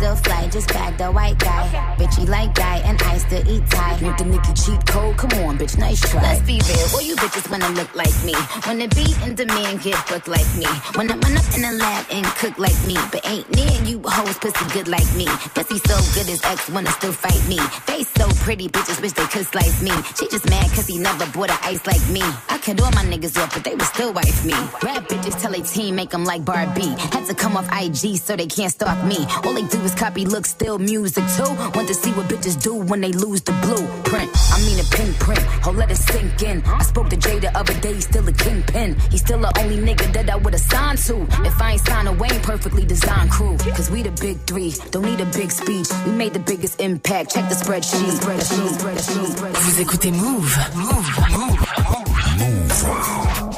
still 0.00 0.16
fly, 0.16 0.48
just 0.48 0.68
bagged 0.68 0.96
the 0.96 1.12
white 1.12 1.38
guy. 1.38 1.68
Bitchy 1.98 2.26
like 2.26 2.54
guy, 2.54 2.78
and 2.88 2.96
I 3.02 3.18
still 3.18 3.44
eat 3.46 3.68
Thai. 3.68 3.92
With 4.00 4.16
the 4.16 4.24
Nicki 4.24 4.52
cheat 4.54 4.80
code, 4.86 5.14
come 5.18 5.32
on, 5.44 5.58
bitch, 5.58 5.76
nice 5.76 6.00
try. 6.00 6.22
Let's 6.22 6.40
be 6.40 6.56
real, 6.56 6.86
all 6.94 7.02
you 7.02 7.16
bitches 7.16 7.50
wanna 7.50 7.68
look 7.76 7.94
like 7.94 8.16
me. 8.24 8.32
Wanna 8.66 8.88
be 8.88 9.04
in 9.24 9.34
demand, 9.34 9.82
get 9.82 10.00
booked 10.08 10.28
like 10.28 10.48
me. 10.56 10.70
Wanna 10.96 11.20
run 11.20 11.36
up 11.36 11.48
in 11.54 11.60
the 11.68 11.72
lab 11.76 12.06
and 12.10 12.24
cook 12.40 12.56
like 12.58 12.80
me. 12.88 12.96
But 13.12 13.20
ain't 13.28 13.48
near 13.54 13.76
you 13.84 14.00
hoes 14.02 14.38
pussy 14.38 14.64
good 14.72 14.88
like 14.88 15.10
me. 15.20 15.26
Pussy 15.54 15.76
so 15.84 15.96
good 16.16 16.28
his 16.32 16.40
ex 16.44 16.70
wanna 16.70 16.92
still 16.92 17.12
fight 17.12 17.42
me. 17.46 17.60
They 17.86 18.02
so 18.04 18.24
pretty, 18.44 18.68
bitches 18.68 19.02
wish 19.02 19.12
they 19.12 19.28
could 19.28 19.46
slice 19.52 19.82
me. 19.82 19.92
She 20.16 20.24
just 20.32 20.48
mad 20.48 20.68
cause 20.72 20.86
he 20.86 20.96
never 20.96 21.26
bought 21.36 21.50
a 21.50 21.58
ice 21.68 21.84
like 21.86 22.04
me. 22.08 22.24
I 22.48 22.56
could 22.56 22.80
all 22.80 22.92
my 22.92 23.04
niggas 23.04 23.36
off, 23.36 23.52
but 23.52 23.64
they 23.64 23.74
would 23.74 23.90
still 23.94 24.14
wife 24.14 24.44
me. 24.46 24.56
Rap 24.82 25.12
bitches 25.12 25.36
tell 25.42 25.52
they 25.52 25.60
team 25.60 25.96
make 25.96 26.08
them 26.08 26.24
like 26.24 26.42
Barbie. 26.42 26.94
Had 27.12 27.26
to 27.26 27.34
come 27.34 27.58
off 27.58 27.68
IG 27.68 28.16
so 28.16 28.34
they 28.34 28.46
can't 28.46 28.72
stalk 28.72 29.04
me. 29.04 29.26
All 29.44 29.52
they 29.52 29.66
do 29.68 29.78
is 29.82 29.89
copy 29.94 30.26
look, 30.26 30.46
still 30.46 30.78
music 30.78 31.24
too. 31.36 31.52
Want 31.74 31.88
to 31.88 31.94
see 31.94 32.12
what 32.12 32.28
bitches 32.28 32.60
do 32.62 32.74
when 32.74 33.00
they 33.00 33.12
lose 33.12 33.40
the 33.42 33.52
blueprint. 33.62 34.30
I 34.52 34.58
mean 34.64 34.78
a 34.78 34.84
pink 34.84 35.18
print, 35.18 35.40
oh 35.66 35.72
let 35.72 35.90
it 35.90 35.96
sink 35.96 36.42
in. 36.42 36.62
I 36.64 36.82
spoke 36.82 37.08
to 37.10 37.16
Jay 37.16 37.38
the 37.38 37.56
other 37.56 37.74
day, 37.80 37.94
he's 37.94 38.04
still 38.04 38.26
a 38.28 38.32
kingpin. 38.32 38.96
He's 39.10 39.20
still 39.20 39.40
the 39.40 39.52
only 39.60 39.78
nigga 39.78 40.12
that 40.12 40.30
I 40.30 40.36
would've 40.36 40.60
signed 40.60 40.98
to. 41.06 41.22
If 41.44 41.60
I 41.60 41.72
ain't 41.72 41.80
signed 41.80 42.08
a 42.08 42.12
Wayne 42.12 42.40
perfectly 42.40 42.84
designed 42.84 43.30
crew. 43.30 43.56
Cause 43.58 43.90
we 43.90 44.02
the 44.02 44.12
big 44.12 44.38
three, 44.46 44.74
don't 44.90 45.04
need 45.04 45.20
a 45.20 45.26
big 45.26 45.50
speech. 45.50 45.88
We 46.06 46.12
made 46.12 46.32
the 46.32 46.40
biggest 46.40 46.80
impact, 46.80 47.34
check 47.34 47.48
the 47.48 47.54
spreadsheet. 47.54 48.20
Spreadsheet, 48.20 48.78
spreadsheet, 48.78 49.36
spreadsheet. 49.36 49.56
Vous 49.56 49.80
écoutez 49.80 50.10
Mouv'. 50.10 50.58
Mouv'. 50.74 51.30
Mouv'. 51.30 53.49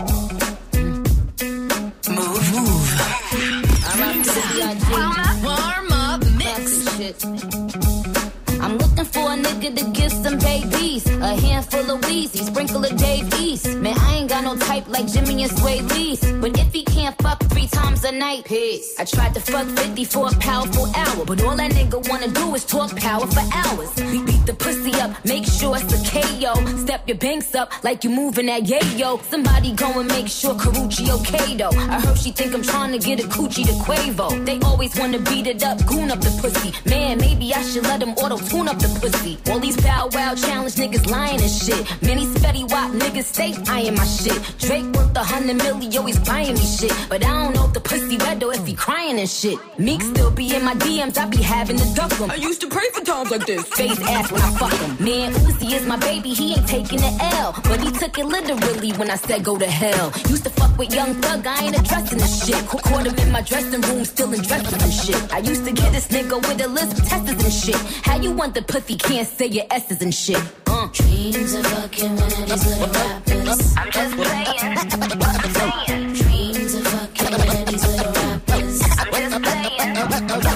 For 9.62 9.68
a 9.68 9.70
nigga 9.70 9.78
to 9.78 9.90
give 9.90 10.12
some 10.12 10.38
babies. 10.38 11.06
A 11.06 11.34
handful 11.40 11.90
of 11.90 12.00
Weezy, 12.02 12.44
sprinkle 12.44 12.84
of 12.84 12.96
Dave 12.96 13.32
East. 13.40 13.66
Man, 13.76 13.96
I 13.98 14.11
got 14.32 14.44
no 14.44 14.56
type 14.56 14.88
like 14.88 15.06
Jimmy 15.06 15.42
and 15.42 15.52
Swae 15.52 15.82
Lee's. 15.92 16.20
But 16.40 16.58
if 16.58 16.72
he 16.72 16.82
can't 16.84 17.14
fuck 17.22 17.38
three 17.50 17.66
times 17.66 18.02
a 18.04 18.12
night, 18.12 18.44
peace. 18.46 18.98
I 18.98 19.04
tried 19.04 19.34
to 19.34 19.40
fuck 19.40 19.66
50 19.66 20.04
for 20.06 20.28
a 20.28 20.34
powerful 20.36 20.86
hour. 20.96 21.24
But 21.26 21.44
all 21.44 21.56
that 21.56 21.72
nigga 21.72 21.98
wanna 22.08 22.28
do 22.28 22.54
is 22.54 22.64
talk 22.64 22.96
power 22.96 23.26
for 23.26 23.44
hours. 23.60 23.90
Beat, 24.10 24.24
beat 24.24 24.44
the 24.46 24.54
pussy 24.54 24.94
up, 25.04 25.10
make 25.26 25.44
sure 25.44 25.76
it's 25.76 25.92
a 25.98 26.00
KO. 26.12 26.54
Step 26.84 27.06
your 27.06 27.18
banks 27.18 27.54
up 27.54 27.68
like 27.84 28.04
you 28.04 28.10
moving 28.10 28.46
that 28.46 28.62
yayo. 28.62 29.22
Somebody 29.24 29.72
go 29.74 30.00
and 30.00 30.08
make 30.08 30.28
sure 30.28 30.54
Karrueche 30.54 31.10
okay 31.18 31.54
though. 31.54 31.76
I 31.94 32.00
heard 32.00 32.18
she 32.18 32.30
think 32.30 32.54
I'm 32.54 32.62
trying 32.62 32.92
to 32.98 33.00
get 33.06 33.20
a 33.20 33.28
coochie 33.28 33.66
to 33.66 33.76
Quavo. 33.84 34.46
They 34.46 34.58
always 34.60 34.98
wanna 34.98 35.18
beat 35.18 35.46
it 35.46 35.62
up, 35.62 35.84
goon 35.86 36.10
up 36.10 36.20
the 36.20 36.32
pussy. 36.40 36.72
Man, 36.88 37.18
maybe 37.18 37.52
I 37.52 37.62
should 37.62 37.84
let 37.84 38.00
them 38.00 38.12
auto 38.22 38.38
tune 38.38 38.68
up 38.68 38.78
the 38.78 38.88
pussy. 38.98 39.38
All 39.50 39.60
these 39.60 39.76
bow 39.76 40.08
wow 40.12 40.34
challenge 40.34 40.76
niggas 40.76 41.06
lying 41.10 41.40
and 41.46 41.50
shit. 41.50 41.82
Many 42.00 42.24
spetty 42.34 42.64
wop 42.70 42.92
niggas 42.92 43.24
stay 43.24 43.54
eyeing 43.68 43.94
my 43.94 44.06
shit. 44.06 44.21
Drake 44.22 44.84
worth 44.94 45.16
a 45.16 45.24
hundred 45.24 45.56
million, 45.56 45.96
always 45.98 46.18
buying 46.20 46.54
me 46.54 46.60
shit. 46.60 46.92
But 47.08 47.24
I 47.24 47.42
don't 47.44 47.54
know 47.54 47.66
if 47.66 47.72
the 47.72 47.80
pussy 47.80 48.16
wet 48.18 48.38
though 48.38 48.52
if 48.52 48.64
he 48.64 48.74
crying 48.74 49.18
and 49.18 49.28
shit. 49.28 49.58
Meek 49.78 50.00
still 50.02 50.30
be 50.30 50.54
in 50.54 50.64
my 50.64 50.74
DMs, 50.76 51.18
I 51.18 51.26
be 51.26 51.38
having 51.42 51.76
to 51.78 51.94
duck 51.94 52.12
him. 52.12 52.30
I 52.30 52.36
used 52.36 52.60
to 52.60 52.68
pray 52.68 52.88
for 52.94 53.04
times 53.04 53.30
like 53.32 53.46
this. 53.46 53.64
Face 53.68 53.98
ass 54.02 54.30
when 54.30 54.40
I 54.40 54.50
fuck 54.52 54.72
him. 54.72 55.04
Man, 55.04 55.32
Uzi 55.32 55.72
is 55.72 55.86
my 55.86 55.96
baby, 55.96 56.30
he 56.30 56.54
ain't 56.54 56.68
taking 56.68 56.98
the 57.00 57.12
L. 57.36 57.52
But 57.64 57.80
he 57.80 57.90
took 57.90 58.16
it 58.16 58.24
literally 58.26 58.92
when 58.92 59.10
I 59.10 59.16
said 59.16 59.42
go 59.44 59.58
to 59.58 59.66
hell. 59.66 60.12
Used 60.28 60.44
to 60.44 60.50
fuck 60.50 60.76
with 60.78 60.94
young 60.94 61.14
thug, 61.14 61.44
I 61.46 61.64
ain't 61.64 61.76
addressing 61.78 62.18
this 62.18 62.46
shit. 62.46 62.64
Ca- 62.68 62.78
Caught 62.78 63.06
him 63.06 63.14
in 63.18 63.32
my 63.32 63.42
dressing 63.42 63.80
room, 63.80 64.04
still 64.04 64.32
in 64.32 64.42
dresses 64.42 64.72
and 64.82 64.92
shit. 64.92 65.32
I 65.34 65.38
used 65.38 65.64
to 65.66 65.72
get 65.72 65.90
this 65.92 66.06
nigga 66.08 66.36
with 66.46 66.64
a 66.64 66.68
list 66.68 66.98
of 66.98 67.04
testers 67.08 67.42
and 67.44 67.52
shit. 67.52 67.76
How 68.06 68.16
you 68.20 68.30
want 68.32 68.54
the 68.54 68.62
pussy, 68.62 68.94
can't 68.96 69.26
say 69.26 69.46
your 69.46 69.64
S's 69.70 70.00
and 70.00 70.14
shit. 70.14 70.40
Uh. 70.82 70.88
Dreams 70.88 71.54
of 71.54 71.64
fucking 71.66 72.16
one 72.16 72.32
of 72.32 72.48
these 72.48 72.66
little 72.66 72.88
rappers. 72.88 73.76
I'm 73.76 73.90
just 73.92 74.16
playing. 74.16 76.12
Dreams 76.12 76.74
of 76.74 76.86
fucking 76.88 77.30
one 77.30 77.56
of 77.56 77.66
these 77.68 77.86
little 77.86 78.12
rappers. 78.12 78.82
I'm 78.98 79.12
just 79.12 79.42
playing. 79.42 79.96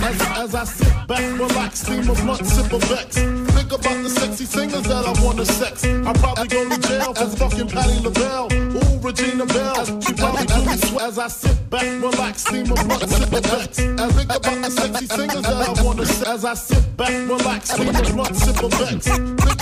As, 0.07 0.21
as 0.39 0.55
I 0.55 0.65
sit 0.65 1.07
back, 1.07 1.39
relax, 1.39 1.81
steam 1.81 2.11
a 2.11 2.15
blunt, 2.15 2.45
sip 2.45 2.73
a 2.73 2.79
Vex. 2.79 3.17
Think 3.17 3.73
about 3.73 4.03
the 4.03 4.11
sexy 4.11 4.45
singers 4.47 4.83
that 4.83 5.07
I 5.07 5.25
wanna 5.25 5.45
sex. 5.47 5.85
I 5.85 6.13
probably 6.15 6.49
go 6.49 6.69
to 6.71 6.89
jail 6.89 7.15
as 7.17 7.39
fucking 7.39 7.69
Patti 7.69 8.01
LaBelle. 8.01 8.53
Ooh, 8.53 8.99
Regina 8.99 9.47
Belle. 9.47 10.01
She 10.01 10.13
probably 10.13 10.47
do 10.47 10.65
me 10.67 10.77
sweat. 10.77 11.03
As 11.07 11.19
I 11.21 11.29
sit 11.29 11.71
back, 11.71 11.85
relax, 12.03 12.43
steam 12.43 12.67
a 12.73 12.75
blunt, 12.75 13.09
sip 13.09 13.33
a 13.33 13.41
Vex. 13.41 13.79
And 13.79 14.13
think 14.13 14.35
about 14.35 14.63
the 14.63 14.71
sexy 14.71 15.07
singers 15.07 15.43
that 15.43 15.69
I 15.69 15.83
wanna 15.85 16.05
sex. 16.05 16.29
As 16.29 16.45
I 16.45 16.55
sit 16.55 16.97
back, 16.97 17.13
relax, 17.29 17.71
steam 17.71 17.95
a 17.95 18.03
blunt, 18.03 18.35
sip 18.35 18.63
a 18.63 18.69
Vex. 18.69 19.07
Think 19.07 19.56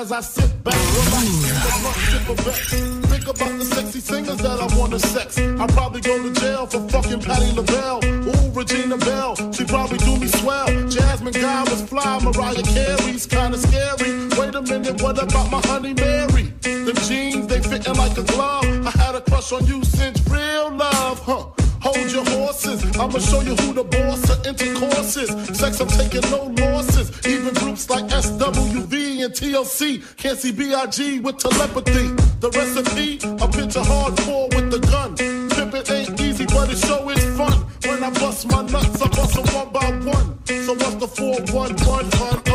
As 0.00 0.12
I 0.12 0.22
sit 0.22 0.64
back, 0.64 0.80
relax. 0.96 2.72
Think 3.12 3.28
about 3.28 3.58
the 3.58 3.66
sexy 3.66 4.00
singers 4.00 4.38
that 4.38 4.58
I 4.58 4.78
wanna 4.78 4.98
sex. 4.98 5.36
I 5.36 5.66
probably 5.66 6.00
go 6.00 6.16
to 6.22 6.40
jail 6.40 6.66
for 6.66 6.80
fucking 6.88 7.20
Patti 7.20 7.52
LaBelle. 7.52 8.00
Ooh, 8.06 8.50
Regina 8.54 8.96
Belle, 8.96 9.36
she 9.52 9.66
probably 9.66 9.98
do 9.98 10.16
me 10.16 10.26
swell. 10.28 10.68
Jasmine 10.88 11.34
Guy 11.34 11.64
was 11.64 11.82
fly, 11.82 12.18
Mariah 12.24 12.62
Carey's 12.62 13.26
kinda 13.26 13.58
scary. 13.58 14.10
Wait 14.38 14.54
a 14.54 14.62
minute, 14.62 15.02
what 15.02 15.22
about 15.22 15.50
my 15.50 15.60
honey 15.68 15.92
Mary? 15.92 16.44
Them 16.62 16.96
jeans, 17.06 17.46
they 17.46 17.60
fitting 17.60 17.96
like 17.96 18.16
a 18.16 18.22
glove. 18.22 18.64
I 18.86 18.92
had 19.02 19.14
a 19.16 19.20
crush 19.20 19.52
on 19.52 19.66
you 19.66 19.84
since 19.84 20.18
real 20.30 20.70
love, 20.70 21.20
huh? 21.28 21.44
Hold 21.82 22.10
your 22.10 22.24
horses, 22.36 22.80
I'ma 22.96 23.18
show 23.18 23.40
you 23.42 23.54
who 23.56 23.74
the 23.74 23.84
boss 23.84 24.28
of 24.30 24.46
intercourses. 24.46 25.28
Sex, 25.58 25.78
I'm 25.80 25.88
taking 25.88 26.24
no 26.30 26.44
losses. 26.62 27.10
Even 27.26 27.52
groups 27.54 27.88
like 27.90 28.06
SWV 28.08 28.99
and 29.22 29.34
TLC 29.34 30.16
can't 30.16 30.38
see 30.38 30.52
BIG 30.52 31.24
with 31.24 31.38
telepathy. 31.38 32.08
The 32.40 32.50
recipe, 32.50 33.16
a 33.16 33.48
picture 33.48 33.80
hardcore 33.80 34.54
with 34.54 34.70
the 34.70 34.78
gun. 34.78 35.16
Pimpin' 35.16 35.90
ain't 35.90 36.20
easy, 36.20 36.46
but 36.46 36.70
it 36.70 36.78
sure 36.78 37.12
is 37.12 37.24
fun. 37.36 37.66
When 37.86 38.02
I 38.02 38.10
bust 38.10 38.48
my 38.48 38.62
nuts, 38.62 39.02
I 39.02 39.08
bust 39.08 39.34
them 39.34 39.44
one 39.54 39.72
by 39.72 39.90
one. 40.10 40.38
So 40.46 40.74
what's 40.74 40.94
the 40.96 41.08
411 41.08 42.10
fun 42.10 42.49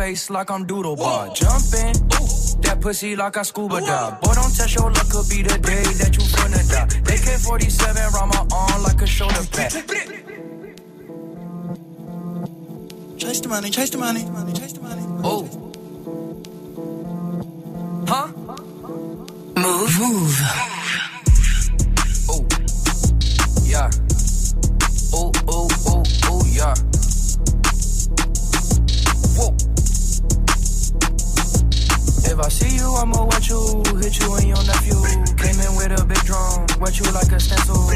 face 0.00 0.30
like 0.30 0.50
I'm 0.50 0.66
Doodlebob. 0.66 1.34
Jumping, 1.34 1.92
that 2.62 2.78
pussy 2.80 3.16
like 3.16 3.36
I 3.36 3.42
scuba 3.42 3.80
dive. 3.80 4.20
Boy, 4.22 4.32
don't 4.32 4.54
test 4.56 4.74
your 4.74 4.90
luck, 4.90 5.08
could 5.10 5.28
be 5.28 5.42
the 5.42 5.58
day 5.58 5.84
that 6.00 6.12
you 6.16 6.24
finna 6.34 6.60
die. 6.72 6.88
AK 7.12 7.28
47 7.40 8.12
round 8.14 8.30
my 8.32 8.46
arm 8.50 8.82
like 8.82 9.02
a 9.02 9.06
shoulder 9.06 9.44
pad. 9.52 9.72
Chase 13.20 13.40
the 13.40 13.48
money, 13.48 13.70
chase 13.70 13.90
the 13.90 13.98
money, 13.98 14.22
chase 14.54 14.72
the 14.72 14.80
money. 14.80 15.04
Oh. 15.22 15.42
Huh? 18.08 18.26
Move, 19.62 20.00
move. 20.00 20.69
Like 37.30 37.38
a 37.38 37.40
stencil. 37.40 37.86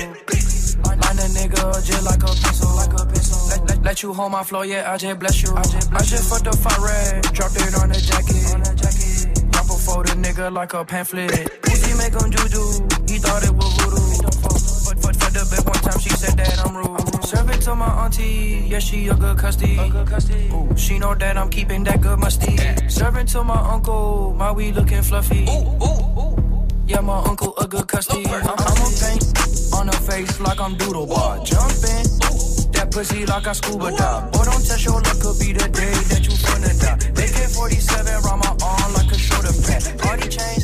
Line 0.84 1.18
a 1.18 1.26
nigga 1.34 1.84
just 1.84 2.04
like 2.04 2.22
a 2.22 2.26
pencil, 2.26 2.76
like 2.76 2.92
a 2.92 3.06
pencil. 3.06 3.48
Let, 3.48 3.68
let, 3.68 3.82
let 3.82 4.02
you 4.02 4.12
hold 4.12 4.32
my 4.32 4.44
flow, 4.44 4.62
yeah, 4.62 4.92
I 4.92 4.96
just 4.96 5.18
bless 5.18 5.42
you. 5.42 5.52
I 5.54 5.62
just, 5.62 5.92
I 5.92 5.98
just 6.02 6.30
fucked 6.30 6.44
the 6.44 6.52
fire 6.56 6.80
red, 6.80 7.22
dropped 7.32 7.56
it 7.56 7.74
on 7.74 7.88
the 7.88 7.98
jacket. 7.98 8.54
On 8.54 8.60
the 8.62 8.74
jacket. 8.78 9.50
Drop 9.50 9.66
a 9.66 9.74
for 9.74 10.04
the 10.04 10.14
nigga 10.22 10.52
like 10.52 10.74
a 10.74 10.84
pamphlet. 10.84 11.62
Pussy 11.62 11.96
make 11.98 12.14
him 12.14 12.30
juju, 12.30 12.62
he 13.10 13.18
thought 13.18 13.42
it 13.42 13.54
was 13.54 13.74
voodoo. 13.78 14.22
But, 14.86 15.02
but 15.02 15.16
for 15.16 15.30
the 15.32 15.42
bit 15.50 15.64
one 15.66 15.82
time, 15.82 15.98
she 15.98 16.10
said 16.10 16.38
that 16.38 16.58
I'm 16.64 16.76
rude. 16.76 17.24
Serve 17.24 17.50
it 17.50 17.60
to 17.62 17.74
my 17.74 18.04
auntie, 18.04 18.66
yeah, 18.68 18.78
she 18.78 19.08
a 19.08 19.14
good 19.14 19.38
custody. 19.38 19.78
Ooh, 20.52 20.76
she 20.76 20.98
know 20.98 21.14
that 21.14 21.36
I'm 21.36 21.50
keeping 21.50 21.82
that 21.84 22.00
good 22.00 22.20
musty. 22.20 22.56
Serving 22.88 23.26
to 23.26 23.42
my 23.42 23.58
uncle, 23.72 24.34
my 24.38 24.52
weed 24.52 24.76
looking 24.76 25.02
fluffy. 25.02 25.46
Yeah, 26.86 27.00
my 27.00 27.18
uncle 27.24 27.54
a 27.56 27.66
good 27.66 27.88
custody. 27.88 28.26
I'm, 28.26 28.44
a 28.44 28.56
paint 29.00 29.24
on 29.72 29.86
her 29.86 30.00
face 30.04 30.38
like 30.40 30.60
I'm 30.60 30.76
Doodlebob. 30.76 31.44
Jumping, 31.44 32.04
that 32.72 32.90
pussy 32.90 33.24
like 33.24 33.46
I 33.46 33.52
scuba 33.52 33.90
dive. 33.96 34.30
Boy, 34.32 34.44
don't 34.44 34.64
test 34.66 34.84
your 34.84 35.00
luck, 35.00 35.18
could 35.20 35.38
be 35.38 35.52
the 35.52 35.68
day 35.68 35.94
that 36.12 36.24
you 36.24 36.32
finna 36.36 36.72
die. 36.80 37.00
AK 37.16 37.50
47 37.56 38.22
round 38.24 38.40
my 38.44 38.56
arm 38.62 38.92
like 38.92 39.10
a 39.10 39.18
shoulder 39.18 39.52
pad. 39.64 39.98
Party 39.98 40.28
chains 40.28 40.63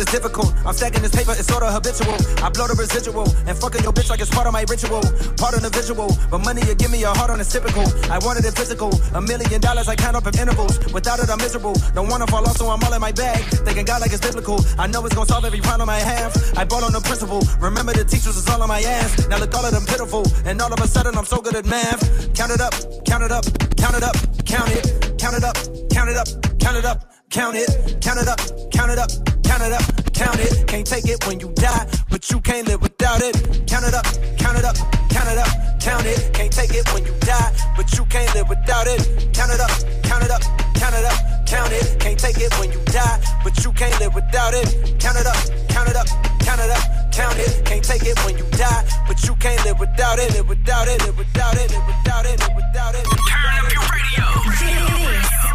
It's 0.00 0.10
difficult. 0.10 0.48
I'm 0.64 0.72
stacking 0.72 1.02
this 1.02 1.12
paper, 1.12 1.36
it's 1.36 1.44
sort 1.44 1.62
of 1.62 1.76
habitual. 1.76 2.16
I 2.40 2.48
blow 2.48 2.64
the 2.64 2.72
residual 2.72 3.28
and 3.44 3.52
fucking 3.52 3.84
your 3.84 3.92
bitch 3.92 4.08
like 4.08 4.24
it's 4.24 4.32
part 4.32 4.46
of 4.48 4.56
my 4.56 4.64
ritual. 4.64 5.04
Part 5.36 5.52
of 5.52 5.60
the 5.60 5.68
visual, 5.68 6.08
but 6.32 6.40
money 6.40 6.64
you 6.64 6.74
give 6.74 6.88
me 6.90 7.04
a 7.04 7.12
heart 7.12 7.28
on 7.28 7.36
is 7.38 7.52
typical. 7.52 7.84
I 8.08 8.16
wanted 8.24 8.48
it 8.48 8.56
physical. 8.56 8.88
A 9.12 9.20
million 9.20 9.60
dollars 9.60 9.92
I 9.92 9.96
count 10.00 10.16
up 10.16 10.24
in 10.24 10.32
intervals. 10.40 10.80
Without 10.96 11.20
it, 11.20 11.28
I'm 11.28 11.36
miserable. 11.36 11.76
Don't 11.92 12.08
wanna 12.08 12.26
fall 12.32 12.48
off, 12.48 12.56
so 12.56 12.72
I'm 12.72 12.80
all 12.80 12.94
in 12.96 13.00
my 13.00 13.12
bag. 13.12 13.44
Thinking 13.60 13.84
God 13.84 14.00
like 14.00 14.08
it's 14.16 14.24
biblical. 14.24 14.64
I 14.80 14.86
know 14.88 15.04
it's 15.04 15.14
gonna 15.14 15.28
solve 15.28 15.44
every 15.44 15.60
problem 15.60 15.90
I 15.92 16.00
have. 16.00 16.32
I 16.56 16.64
bought 16.64 16.82
on 16.82 16.96
the 16.96 17.04
principle. 17.04 17.44
Remember 17.60 17.92
the 17.92 18.04
teachers 18.08 18.40
is 18.40 18.48
all 18.48 18.62
on 18.62 18.68
my 18.72 18.80
ass. 18.80 19.28
Now 19.28 19.36
look 19.36 19.52
all 19.52 19.66
of 19.68 19.72
them 19.76 19.84
pitiful. 19.84 20.24
And 20.48 20.56
all 20.64 20.72
of 20.72 20.80
a 20.80 20.88
sudden 20.88 21.12
I'm 21.12 21.28
so 21.28 21.44
good 21.44 21.56
at 21.60 21.66
math. 21.66 22.00
Count 22.32 22.52
it 22.56 22.60
up, 22.64 22.72
count 23.04 23.20
it 23.20 23.32
up, 23.36 23.44
count 23.76 24.00
it 24.00 24.02
up, 24.02 24.16
count 24.48 24.72
it, 24.72 25.18
count 25.20 25.36
it 25.36 25.44
up, 25.44 25.56
count 25.92 26.08
it 26.08 26.16
up, 26.16 26.28
count 26.56 26.78
it 26.80 26.88
up. 26.88 27.04
Count 27.30 27.54
it, 27.54 28.02
count 28.02 28.18
it 28.18 28.26
up, 28.26 28.40
count 28.72 28.90
it 28.90 28.98
up, 28.98 29.08
count 29.50 29.62
it 29.64 29.72
up, 29.72 30.14
count 30.14 30.38
it. 30.38 30.66
Can't 30.68 30.86
take 30.86 31.06
it 31.08 31.26
when 31.26 31.40
you 31.40 31.50
die, 31.54 31.86
but 32.08 32.30
you 32.30 32.40
can't 32.40 32.68
live 32.68 32.80
without 32.80 33.20
it. 33.20 33.34
Count 33.66 33.84
it 33.84 33.94
up, 33.94 34.06
count 34.38 34.56
it 34.56 34.64
up, 34.64 34.76
count 35.10 35.28
it 35.28 35.38
up, 35.38 35.50
count 35.80 36.06
it. 36.06 36.30
Can't 36.32 36.52
take 36.52 36.70
it 36.70 36.86
when 36.94 37.04
you 37.04 37.14
die, 37.20 37.50
but 37.76 37.90
you 37.98 38.04
can't 38.06 38.32
live 38.34 38.48
without 38.48 38.86
it. 38.86 39.00
Count 39.34 39.50
it 39.50 39.60
up, 39.60 39.74
count 40.06 40.22
it 40.22 40.30
up, 40.30 40.42
count 40.78 40.94
it 40.94 41.04
up, 41.04 41.18
count 41.46 41.72
it. 41.72 41.98
Can't 41.98 42.18
take 42.18 42.38
it 42.38 42.52
when 42.60 42.70
you 42.70 42.80
die, 42.94 43.18
but 43.42 43.54
you 43.64 43.72
can't 43.72 43.98
live 43.98 44.14
without 44.14 44.54
it. 44.54 44.68
Count 45.00 45.18
it 45.18 45.26
up, 45.26 45.40
count 45.68 45.88
it 45.90 45.96
up, 45.96 46.06
count 46.46 46.60
it 46.60 46.70
up, 46.70 46.84
count 47.10 47.38
it. 47.38 47.64
Can't 47.64 47.84
take 47.84 48.04
it 48.06 48.18
when 48.24 48.38
you 48.38 48.46
die, 48.54 48.86
but 49.08 49.18
you 49.26 49.34
can't 49.34 49.64
live 49.64 49.80
without 49.80 50.18
it, 50.20 50.30
live 50.34 50.48
without 50.48 50.86
it, 50.86 51.02
live 51.02 51.18
without 51.18 51.54
it, 51.56 51.70
live 51.72 51.86
without 51.90 52.24
it, 52.24 52.38
live 52.38 52.54
without 52.54 52.94
it. 52.94 53.04
Turn 53.26 53.50
up 53.58 53.66
your 53.74 53.82
radio. 53.90 54.26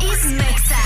This 0.01 0.25
is 0.25 0.33
Mixa 0.33 0.84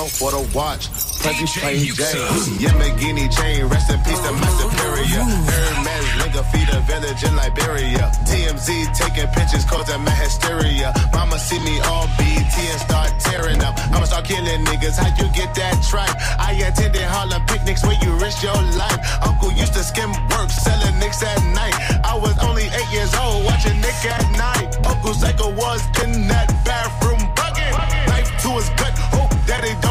Tono 0.00 0.08
for 0.08 0.30
the 0.30 0.56
watch. 0.56 0.88
Prezi 1.20 1.46
plain 1.60 1.84
Jane. 1.84 2.56
Yamagini 2.62 3.28
chain. 3.28 3.66
Rest 3.68 3.90
in 3.90 4.00
peace 4.02 4.20
to 4.20 4.32
my 4.32 4.48
superior. 4.56 5.24
Hermes 5.24 6.06
Linga 6.16 6.42
feed 6.52 6.68
a 6.72 6.80
village 6.88 7.22
in 7.24 7.36
Liberia. 7.36 8.10
TMZ 8.24 8.68
taking 8.96 9.28
pictures 9.36 9.64
causing 9.64 10.02
my 10.04 10.10
hysteria. 10.10 10.92
Mama 11.12 11.38
see 11.38 11.58
me 11.60 11.80
on 11.80 12.08
BT 12.16 12.54
and 12.72 12.80
start 12.80 13.10
tearing 13.20 13.60
up. 13.62 13.76
I'ma 13.92 14.04
start 14.04 14.24
killing 14.24 14.64
niggas. 14.64 14.96
How 14.96 15.10
you 15.20 15.28
get 15.34 15.54
that 15.54 15.76
tripe? 15.88 16.16
I 16.38 16.52
attended 16.64 17.02
Harlem 17.02 17.44
picnics 17.46 17.82
where 17.84 17.98
you 18.02 18.12
risk 18.16 18.42
your 18.42 18.60
life. 18.80 19.00
Uncle 19.22 19.52
used 19.52 19.74
to 19.74 19.84
skim 19.84 20.12
work 20.32 20.50
selling 20.50 20.98
nicks 20.98 21.22
at 21.22 21.40
night. 21.52 21.76
I 22.04 22.16
was 22.16 22.36
only 22.40 22.64
eight 22.64 22.90
years 22.92 23.12
old 23.14 23.44
watching 23.44 23.76
Nick 23.80 24.00
at 24.08 24.24
night. 24.32 24.70
Uncle 24.86 25.14
Psycho 25.14 25.52
was 25.52 25.84
in 26.04 26.28
that 26.28 26.48
bathroom 26.64 27.20
bucket. 27.36 27.72
Knife 28.08 28.30
to 28.42 28.48
his 28.56 28.68
gut, 28.80 28.96
hope 29.12 29.30
that 29.46 29.64
it 29.64 29.76
don't. 29.82 29.89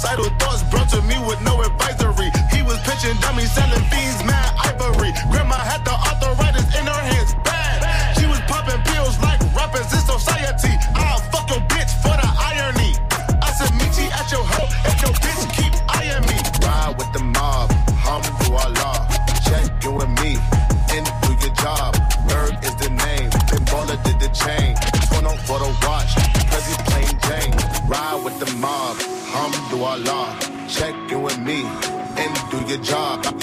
Suicidal 0.00 0.30
thoughts 0.38 0.62
brought 0.62 0.88
to 0.88 1.02
me 1.02 1.14
with 1.28 1.42
no 1.42 1.60
advisory. 1.60 2.32
He 2.50 2.62
was 2.62 2.78
pitching 2.88 3.14
dummies, 3.20 3.52
selling 3.52 3.84
fiends, 3.92 4.24
mad 4.24 4.48
ivory. 4.56 5.12
Grandma 5.30 5.49
your 32.70 32.78
job. 32.78 33.39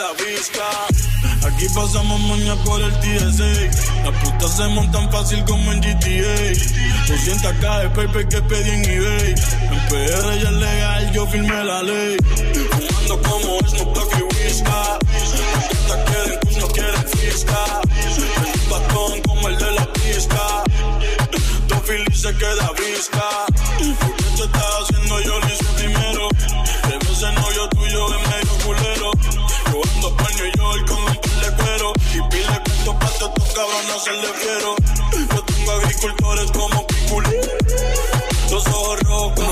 Se. 0.00 1.46
Aquí 1.46 1.66
pasamos 1.74 2.20
moña 2.20 2.54
por 2.64 2.80
el 2.80 2.92
TSA. 3.00 4.04
Las 4.04 4.24
putas 4.24 4.56
se 4.56 4.66
montan 4.68 5.10
fácil 5.10 5.44
como 5.44 5.72
en 5.72 5.80
GTA. 5.80 6.52
200 7.06 7.52
k 7.60 7.78
de 7.80 7.90
paper 7.90 8.28
que 8.28 8.42
pedí 8.42 8.70
en 8.70 8.84
eBay. 8.84 9.34
En 9.70 9.88
PR 9.88 10.40
ya 10.42 10.48
es 10.48 10.52
legal, 10.52 11.12
yo 11.12 11.26
firmé 11.26 11.64
la 11.64 11.82
ley. 11.82 12.16
Fumando 12.70 13.22
como 13.22 13.58
Snoop 13.68 13.94
Dogg 13.94 14.18
y 14.18 14.22
Whisca. 14.22 14.98
Putas 15.68 16.04
quieren 16.06 16.38
kush, 16.40 16.56
no 16.56 16.66
quieren 16.68 17.08
fisca. 17.08 17.80
Un 18.64 18.70
bastón 18.70 19.20
como 19.22 19.48
el 19.48 19.58
de 19.58 19.70
la 19.72 19.92
pista. 19.92 20.64
Dos 21.68 22.20
se 22.20 22.34
queda 22.36 22.70
visca. 22.78 23.28
Porque 24.00 24.24
te 24.24 24.44
estás 24.44 24.64
haciendo 24.82 25.20
yo 25.20 25.38
lo 25.38 25.46
hice 25.46 25.64
primero. 25.76 26.28
Estos 33.50 33.54
cabrones 33.54 33.96
hacerle 33.96 34.28
fiero. 34.34 34.76
Yo 35.34 35.44
tengo 35.44 35.72
agricultores 35.72 36.50
como 36.52 36.86
Piculín. 36.86 37.40
Los 38.50 38.66
ojos 38.66 39.00
rojos 39.00 39.32
como. 39.34 39.50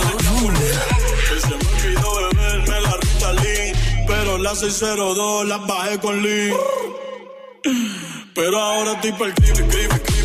Y 0.48 1.40
se 1.40 1.48
me 1.48 1.94
olvidó 1.94 2.30
beberme 2.30 2.80
la 2.80 2.96
Ritalin. 2.96 4.06
Pero 4.06 4.38
la 4.38 4.54
602 4.54 5.46
la 5.46 5.56
bajé 5.58 5.98
con 5.98 6.22
Lee. 6.22 6.52
Pero 8.34 8.58
ahora 8.58 8.92
estoy 8.92 9.10
el 9.10 9.34
crimen, 9.34 9.68
crimen, 9.68 10.00
crimen, 10.04 10.17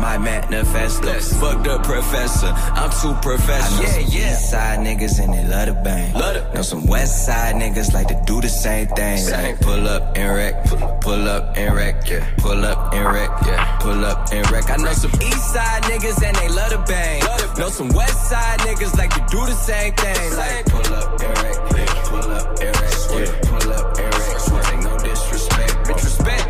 my 0.00 0.18
manifesto. 0.18 1.12
Fuck 1.40 1.64
the 1.64 1.78
professor, 1.80 2.52
I'm 2.74 2.90
too 2.90 3.14
professional. 3.20 3.82
Yeah, 3.82 3.98
yeah. 3.98 4.32
East 4.32 4.50
side 4.50 4.78
niggas 4.80 5.18
and 5.22 5.32
they 5.32 5.44
love 5.46 5.66
the 5.66 5.74
bang. 5.74 6.12
Know 6.54 6.62
some 6.62 6.86
west 6.86 7.26
side 7.26 7.54
niggas 7.56 7.92
like 7.92 8.08
to 8.08 8.20
do 8.26 8.40
the 8.40 8.48
same 8.48 8.86
thing. 8.88 9.30
Like 9.30 9.60
pull 9.60 9.88
up 9.88 10.16
and 10.16 10.34
wreck, 10.34 10.64
pull 11.00 11.28
up 11.28 11.56
and 11.56 11.74
wreck, 11.74 12.08
yeah. 12.08 12.26
Pull 12.38 12.64
up 12.64 12.92
and 12.94 13.04
wreck, 13.04 13.30
yeah. 13.46 13.78
Pull 13.78 14.04
up 14.04 14.32
and 14.32 14.50
wreck. 14.50 14.70
I 14.70 14.76
know 14.76 14.92
some 14.92 15.12
east 15.22 15.52
side 15.52 15.82
niggas 15.84 16.22
and 16.22 16.36
they 16.36 16.48
love 16.48 16.70
the 16.70 16.78
bang. 16.86 17.22
Know 17.58 17.68
some 17.68 17.88
west 17.88 18.28
side 18.30 18.60
niggas 18.60 18.96
like 18.96 19.10
to 19.10 19.24
do 19.30 19.44
the 19.46 19.54
same 19.54 19.92
thing. 19.94 20.36
Like 20.36 20.66
pull 20.66 20.94
up 20.94 21.20
and 21.20 21.42
wreck. 21.42 21.56
Pull 22.04 22.30
up 22.30 22.48
and 22.60 22.80
wreck, 22.80 22.94
yeah. 23.12 23.40
Pull 23.42 23.72
up 23.72 23.98
and 23.98 24.14
wreck. 24.14 24.77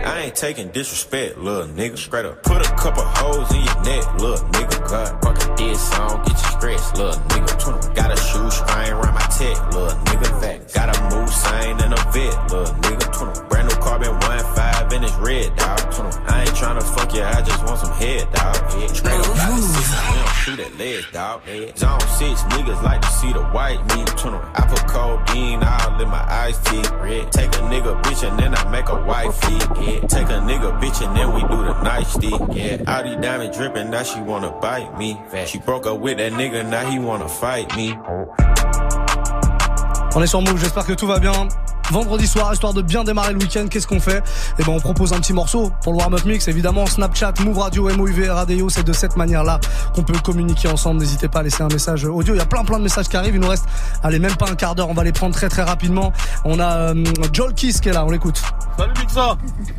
I 0.09 0.21
ain't 0.21 0.35
taking 0.35 0.69
disrespect, 0.69 1.37
little 1.37 1.69
nigga. 1.69 1.99
Straight 1.99 2.25
up, 2.25 2.43
put 2.43 2.67
a 2.67 2.75
couple 2.77 3.03
holes 3.05 3.51
in 3.53 3.63
your 3.63 3.83
neck, 3.83 4.15
little 4.15 4.49
nigga. 4.49 4.89
God, 4.89 5.23
fucking 5.23 5.57
this 5.57 5.91
song, 5.91 6.23
get 6.25 6.33
you 6.33 6.49
stressed, 6.57 6.97
little 6.97 7.21
nigga. 7.29 7.95
Got 7.95 8.13
a 8.13 8.17
shoe 8.17 8.51
strain 8.51 8.93
around 8.95 9.15
my 9.15 9.21
tech, 9.37 9.57
little 9.75 9.99
nigga. 10.09 10.73
Got 10.73 10.97
a 10.97 11.15
move 11.15 11.29
sign 11.29 11.81
and 11.83 11.93
a 11.93 12.03
vet, 12.11 12.51
little 12.51 12.75
nigga. 12.81 13.49
Brand 13.51 13.69
new 13.69 13.75
carbon 13.77 14.19
wine. 14.21 14.38
5 14.89 14.97
and 14.97 15.05
it's 15.05 15.15
red, 15.17 15.55
dog. 15.57 15.79
I 16.29 16.41
ain't 16.41 16.51
tryna 16.51 16.83
fuck 16.83 17.15
you, 17.15 17.23
I 17.23 17.43
just 17.43 17.65
want 17.65 17.79
some 17.79 17.93
head, 17.95 18.31
dog. 18.33 18.57
Straight 18.95 19.21
up 19.21 19.37
out 19.37 19.59
of 19.59 19.65
6 19.65 19.93
a.m. 19.93 20.27
through 20.45 20.57
that 20.57 20.79
ledge, 20.79 21.13
dog. 21.13 21.43
Zone 21.77 22.01
6, 22.01 22.43
niggas 22.55 22.83
like 22.83 23.01
to 23.01 23.09
see 23.09 23.33
the 23.33 23.43
white 23.47 23.81
meat. 23.95 24.09
I 24.19 24.67
put 24.69 24.87
codeine 24.89 25.63
I 25.63 25.97
let 25.99 26.09
my 26.09 26.25
iced 26.29 26.65
tea. 26.67 26.83
Take 27.31 27.55
a 27.55 27.63
nigga 27.69 28.03
bitch 28.03 28.29
and 28.29 28.39
then 28.39 28.55
I 28.55 28.71
make 28.71 28.89
a 28.89 29.03
wifey. 29.05 29.59
Take 30.09 30.29
a 30.29 30.41
nigga 30.41 30.81
bitch 30.81 31.07
and 31.07 31.17
then 31.17 31.33
we 31.35 31.41
do 31.43 31.65
the 31.65 31.81
nice 31.83 32.17
thing. 32.17 32.53
Yeah. 32.53 32.83
All 32.87 33.03
these 33.05 33.17
diamonds 33.17 33.57
dripping, 33.57 33.91
now 33.91 34.03
she 34.03 34.21
wanna 34.21 34.51
bite 34.61 34.99
me. 34.99 35.21
She 35.47 35.59
broke 35.59 35.87
up 35.87 36.01
with 36.01 36.19
that 36.19 36.33
nigga, 36.33 36.69
now 36.69 36.89
he 36.91 36.99
wanna 36.99 37.29
fight 37.29 37.75
me. 37.77 37.97
On 40.19 40.21
est 40.21 40.27
sur 40.27 40.43
Move, 40.43 40.59
j'espère 40.59 40.85
que 40.85 40.95
tout 40.95 41.07
va 41.07 41.21
bien. 41.21 41.31
Vendredi 41.93 42.27
soir, 42.27 42.53
histoire 42.53 42.75
de 42.75 42.83
bien 42.83 43.05
démarrer 43.05 43.35
le 43.35 43.39
week-end, 43.39 43.67
qu'est-ce 43.71 43.87
qu'on 43.87 44.01
fait? 44.01 44.21
Eh 44.59 44.65
ben, 44.65 44.73
on 44.73 44.81
propose 44.81 45.13
un 45.13 45.21
petit 45.21 45.33
morceau 45.33 45.71
pour 45.85 45.93
le 45.93 45.99
warm-up 45.99 46.25
mix. 46.25 46.49
Évidemment, 46.49 46.87
Snapchat, 46.87 47.35
Move 47.45 47.57
Radio, 47.57 47.89
MOUV, 47.89 48.29
Radio, 48.29 48.69
c'est 48.69 48.83
de 48.83 48.93
cette 48.93 49.17
manière-là 49.17 49.61
qu'on 49.95 50.03
peut 50.03 50.19
communiquer 50.19 50.67
ensemble. 50.67 50.99
N'hésitez 50.99 51.29
pas 51.29 51.39
à 51.39 51.43
laisser 51.45 51.63
un 51.63 51.69
message 51.69 52.05
audio. 52.05 52.35
Il 52.35 52.39
y 52.39 52.41
a 52.41 52.47
plein 52.47 52.65
plein 52.65 52.79
de 52.79 52.83
messages 52.83 53.09
qui 53.09 53.17
arrivent. 53.17 53.37
Il 53.37 53.41
nous 53.41 53.49
reste, 53.49 53.67
allez, 54.03 54.19
même 54.19 54.35
pas 54.35 54.51
un 54.51 54.57
quart 54.57 54.75
d'heure. 54.75 54.89
On 54.91 54.95
va 54.95 55.05
les 55.05 55.13
prendre 55.13 55.37
très 55.37 55.49
très 55.49 55.63
rapidement. 55.63 56.13
On 56.45 56.59
a 56.59 56.79
euh, 56.79 57.05
Joel 57.33 57.55
Kiss 57.55 57.81
qui 57.81 57.89
est 57.89 57.93
là. 57.93 58.05
On 58.05 58.11
l'écoute. 58.11 58.43
Salut 58.77 58.95
Mixa, 59.01 59.37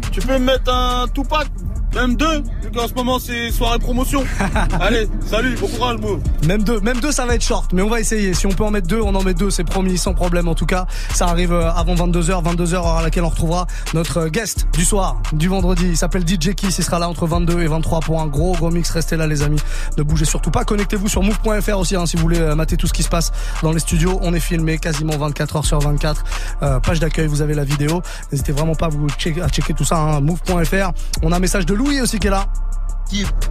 tu 0.10 0.22
peux 0.22 0.40
me 0.40 0.46
mettre 0.46 0.74
un 0.74 1.06
Tupac? 1.14 1.50
Même 1.96 2.16
deux, 2.16 2.44
vu 2.62 2.72
qu'en 2.76 2.88
ce 2.88 2.94
moment 2.94 3.20
c'est 3.20 3.52
soirée 3.52 3.80
promotion. 3.80 4.24
Allez, 4.80 5.08
salut, 5.26 5.56
bon 5.60 5.68
courage, 5.68 5.98
Move. 6.00 6.22
Même 6.48 6.64
deux, 6.64 6.80
même 6.82 7.00
deux, 7.00 7.12
ça 7.12 7.26
va 7.26 7.36
être 7.36 7.44
short, 7.44 7.72
mais 7.74 7.82
on 7.82 7.90
va 7.90 8.00
essayer. 8.00 8.34
Si 8.34 8.46
on 8.48 8.52
peut 8.52 8.64
en 8.64 8.72
mettre 8.72 8.88
deux, 8.88 9.02
on 9.02 9.14
en 9.16 9.24
met 9.24 9.34
deux, 9.34 9.50
c'est 9.50 9.64
promis, 9.64 9.98
sans 9.98 10.14
problème. 10.14 10.48
En 10.48 10.56
tout 10.56 10.66
cas, 10.66 10.86
ça 11.14 11.26
arrive 11.26 11.54
euh, 11.54 11.72
avant 11.72 11.96
22h, 11.96 12.44
22h, 12.44 12.74
heure 12.76 12.88
à 12.88 13.02
laquelle 13.02 13.24
on 13.24 13.30
retrouvera 13.30 13.68
notre 13.94 14.18
euh, 14.18 14.30
guest 14.30 14.68
du 14.74 14.86
soir, 14.86 15.22
du 15.34 15.48
vendredi. 15.48 15.88
Il 15.88 15.98
s'appelle 15.98 16.28
DJ 16.28 16.54
Kiss, 16.54 16.78
il 16.78 16.84
sera 16.84 17.00
là 17.00 17.10
entre 17.10 17.28
22 17.28 17.62
et 17.62 17.68
23 17.68 18.00
pour 18.02 18.22
un 18.22 18.28
gros, 18.28 18.54
gros 18.54 18.70
mix. 18.70 18.90
Restez 18.92 19.18
là, 19.18 19.28
les 19.28 19.42
amis. 19.42 19.60
Ne 19.98 20.04
bougez 20.04 20.26
surtout 20.26 20.52
pas. 20.52 20.64
Connectez-vous 20.64 21.08
sur 21.08 21.24
move.fr 21.24 21.78
aussi, 21.78 21.96
hein, 21.96 22.06
si 22.06 22.16
vous 22.16 22.24
voulez 22.24 22.40
euh, 22.40 22.56
mater 22.56 22.78
tout 22.78 22.88
ce 22.88 22.94
qui 22.94 23.04
se 23.04 23.10
passe 23.10 23.32
dans 23.64 23.72
les 23.72 23.80
studios. 23.80 24.20
On 24.22 24.34
est 24.34 24.40
filmé 24.40 24.78
quasiment 24.78 25.18
24 25.18 25.56
heures 25.58 25.66
sur 25.66 25.80
24. 25.80 26.24
Euh, 26.62 26.80
page 26.80 27.00
d'accueil, 27.00 27.28
vous 27.28 27.42
avez 27.42 27.54
la 27.54 27.64
vidéo. 27.64 28.02
N'hésitez 28.32 28.52
vraiment 28.52 28.76
pas 28.76 28.88
à 28.88 28.90
vous 28.90 29.08
checker, 29.10 29.42
à 29.42 29.50
checker 29.50 29.74
tout 29.74 29.86
ça, 29.86 29.98
hein, 29.98 30.22
move.fr. 30.22 30.92
On 31.24 31.32
a 31.32 31.38
un 31.38 31.40
message 31.40 31.66
de 31.66 31.74
Louis 31.80 32.02
aussi 32.02 32.20
qui 32.20 32.28
est 32.28 32.32
là. 32.32 32.46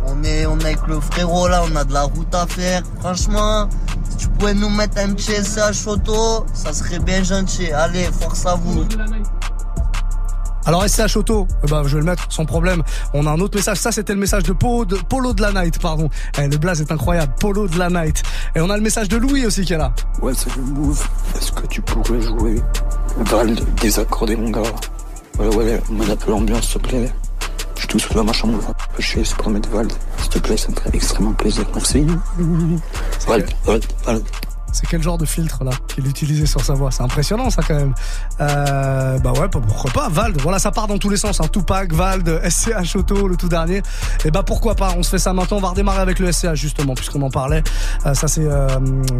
On 0.07 0.23
est, 0.23 0.47
on 0.47 0.59
est 0.61 0.65
avec 0.67 0.87
le 0.87 1.01
frérot 1.01 1.49
là, 1.49 1.65
on 1.65 1.75
a 1.75 1.83
de 1.83 1.95
la 1.95 2.03
route 2.03 2.33
à 2.35 2.47
faire. 2.47 2.83
Franchement, 3.01 3.69
si 4.11 4.17
tu 4.19 4.29
pouvais 4.29 4.53
nous 4.53 4.69
mettre 4.69 4.99
un 4.99 5.15
petit 5.15 5.33
SH 5.33 5.83
photo, 5.83 6.45
ça 6.53 6.75
serait 6.75 6.99
bien 6.99 7.25
gentil. 7.25 7.73
Allez, 7.73 8.05
force 8.21 8.45
à 8.45 8.55
vous. 8.55 8.85
Alors 10.67 10.87
SCH 10.87 11.17
Auto, 11.17 11.49
eh 11.65 11.67
ben, 11.67 11.83
je 11.85 11.95
vais 11.95 12.01
le 12.01 12.05
mettre 12.05 12.31
sans 12.31 12.45
problème. 12.45 12.83
On 13.15 13.27
a 13.27 13.31
un 13.31 13.41
autre 13.41 13.57
message. 13.57 13.79
Ça, 13.79 13.91
c'était 13.91 14.13
le 14.13 14.21
message 14.21 14.43
de 14.43 14.53
Polo 14.53 14.85
de, 14.85 14.97
Polo 14.97 15.33
de 15.33 15.41
la 15.41 15.51
Night, 15.51 15.79
pardon. 15.79 16.11
Eh, 16.39 16.47
le 16.47 16.59
blaze 16.59 16.83
est 16.83 16.93
incroyable. 16.93 17.33
Polo 17.41 17.67
de 17.67 17.79
la 17.79 17.89
Night. 17.89 18.23
Et 18.55 18.61
on 18.61 18.69
a 18.69 18.77
le 18.77 18.83
message 18.83 19.09
de 19.09 19.17
Louis 19.17 19.47
aussi 19.47 19.65
qui 19.65 19.73
est 19.73 19.79
là. 19.79 19.95
Ouais, 20.21 20.35
salut 20.35 20.61
Move. 20.61 21.03
Est-ce 21.35 21.53
que 21.53 21.67
tu 21.69 21.81
pourrais 21.81 22.21
jouer 22.21 22.61
Val 23.17 23.57
désaccordé, 23.81 24.37
mon 24.37 24.51
gars 24.51 24.61
Ouais, 25.39 25.57
ouais, 25.57 25.81
un 26.11 26.17
peu 26.17 26.31
l'ambiance, 26.31 26.69
s'il 26.69 26.83
te 26.83 26.89
plaît. 26.89 27.13
Je 27.79 27.83
suis 27.83 27.89
tout 27.89 27.99
seul 28.01 28.17
dans 28.17 28.25
ma 28.25 28.33
chambre, 28.33 28.59
un 28.69 28.95
peu 28.95 29.01
chier, 29.01 29.25
c'est 29.25 29.37
pour 29.37 29.51
mettre 29.51 29.69
Vald. 29.69 29.93
S'il 30.19 30.31
te 30.31 30.39
plaît, 30.41 30.57
ça 30.57 30.69
me 30.69 30.75
ferait 30.75 30.91
extrêmement 30.93 31.33
plaisir. 31.33 31.65
Merci. 31.73 32.05
Vald, 33.27 33.47
Vald, 33.65 33.85
Vald. 34.05 34.25
C'est 34.73 34.87
quel 34.87 35.01
genre 35.01 35.17
de 35.17 35.25
filtre 35.25 35.65
là 35.65 35.71
qu'il 35.87 36.07
utilisait 36.07 36.45
sur 36.45 36.61
sa 36.61 36.75
voix? 36.75 36.91
C'est 36.91 37.03
impressionnant 37.03 37.51
ça 37.51 37.63
quand 37.63 37.77
même. 37.77 37.95
Euh, 38.41 39.19
bah 39.19 39.33
ouais, 39.33 39.49
pourquoi 39.49 39.91
pas 39.93 40.09
Vald. 40.09 40.41
Voilà, 40.43 40.59
ça 40.59 40.73
part 40.73 40.89
dans 40.89 40.99
tous 40.99 41.09
les 41.09 41.17
sens. 41.17 41.41
Hein. 41.41 41.47
Tupac, 41.51 41.93
Vald, 41.93 42.41
SCH 42.49 42.97
Auto, 42.97 43.29
le 43.29 43.37
tout 43.37 43.49
dernier. 43.49 43.81
Et 44.25 44.31
bah 44.31 44.43
pourquoi 44.43 44.75
pas? 44.75 44.93
On 44.97 45.03
se 45.05 45.11
fait 45.11 45.19
ça 45.19 45.33
maintenant. 45.33 45.59
On 45.59 45.61
va 45.61 45.71
redémarrer 45.71 46.01
avec 46.01 46.19
le 46.19 46.33
SCH 46.33 46.55
justement 46.55 46.95
puisqu'on 46.95 47.23
en 47.23 47.31
parlait. 47.31 47.63
Euh, 48.07 48.15
ça 48.15 48.29
c'est 48.29 48.45
euh, 48.45 48.69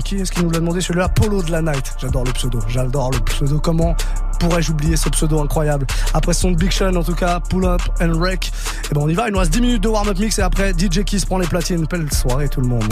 qui 0.05 0.17
est-ce 0.17 0.33
qui 0.33 0.43
nous 0.43 0.51
l'a 0.51 0.59
demandé? 0.59 0.81
Celui-là 0.81 1.09
Polo 1.09 1.43
de 1.43 1.53
la 1.53 1.63
Night. 1.63 1.95
J'adore 1.99 2.25
le 2.25 2.33
pseudo. 2.33 2.59
J'adore 2.69 3.13
le 3.13 3.21
pseudo. 3.21 3.61
Comment 3.61 3.97
pourrais-je 4.39 4.71
oublier 4.73 4.97
ce 4.97 5.09
pseudo 5.09 5.41
incroyable? 5.41 5.87
Après 6.15 6.33
son 6.33 6.53
Big 6.53 6.71
Sean 6.71 6.95
en 6.95 7.03
tout 7.03 7.15
cas, 7.15 7.41
Pull 7.41 7.65
Up 7.65 7.83
and 8.01 8.13
Wreck. 8.15 8.53
Et 8.91 8.95
ben 8.95 9.01
on 9.03 9.09
y 9.09 9.15
va. 9.15 9.29
Il 9.29 9.33
nous 9.33 9.39
reste 9.39 9.53
10 9.53 9.61
minutes 9.61 9.83
de 9.83 9.89
warm-up 9.89 10.19
mix 10.19 10.39
et 10.39 10.43
après 10.43 10.73
DJ 10.73 11.05
Kiss 11.05 11.25
prend 11.25 11.39
les 11.39 11.47
platines. 11.47 11.87
Belle 11.87 12.13
soirée 12.13 12.49
tout 12.49 12.61
le 12.61 12.69
monde. 12.69 12.85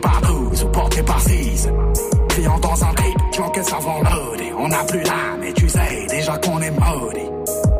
par 0.00 0.20
12 0.22 0.64
ou 0.64 0.68
portés 0.68 1.02
par 1.02 1.20
6. 1.20 1.68
Criant 2.28 2.58
dans 2.58 2.84
un 2.84 2.94
trip, 2.94 3.18
j'encaisse 3.36 3.72
avant 3.72 4.00
l'audit. 4.02 4.52
On 4.58 4.68
n'a 4.68 4.84
plus 4.84 5.02
d'âme 5.02 5.42
et 5.44 5.52
tu 5.52 5.68
sais 5.68 6.06
déjà 6.08 6.36
qu'on 6.38 6.60
est 6.60 6.70
maudit. 6.70 7.30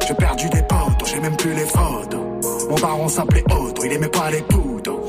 J'ai 0.06 0.14
perdu 0.14 0.48
des 0.50 0.62
potes, 0.62 1.06
j'ai 1.06 1.20
même 1.20 1.36
plus 1.36 1.54
les 1.54 1.66
photos. 1.66 2.20
Mon 2.68 2.76
baron 2.76 3.08
s'appelait 3.08 3.44
Otto, 3.50 3.84
il 3.84 3.92
aimait 3.92 4.08
pas 4.08 4.30
les 4.30 4.42
poudres. 4.42 5.00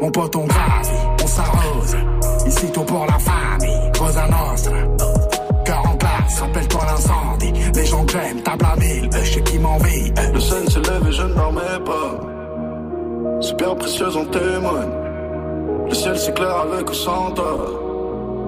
Mon 0.00 0.10
pote 0.10 0.36
on 0.36 0.46
gravit, 0.46 1.22
on 1.22 1.26
s'arrose. 1.26 1.96
Ici 2.46 2.70
tout 2.72 2.84
pour 2.84 3.04
la 3.06 3.18
famille, 3.18 3.92
Cosa 3.98 4.26
Nostra. 4.28 4.76
Cœur 5.64 5.82
en 5.86 5.96
place, 5.96 6.40
rappelle-toi 6.40 6.80
l'incendie. 6.86 7.52
Les 7.74 7.84
gens 7.84 8.04
que 8.04 8.12
j'aime, 8.12 8.42
table 8.42 8.64
à 8.64 8.76
mille, 8.76 9.10
euh, 9.12 9.24
je 9.24 9.32
sais 9.34 9.42
qui 9.42 9.58
m'envie. 9.58 10.12
Euh. 10.18 10.32
Le 10.32 10.40
sun 10.40 10.68
se 10.68 10.78
lève 10.78 11.06
et 11.08 11.12
je 11.12 11.22
ne 11.22 11.34
dormais 11.34 11.60
pas. 11.84 13.40
Super 13.40 13.76
précieuse 13.76 14.16
en 14.16 14.24
témoigne. 14.26 15.07
Le 15.88 15.94
ciel 15.94 16.18
s'éclaire 16.18 16.64
avec 16.70 16.90
ou 16.90 16.94
sans. 16.94 17.34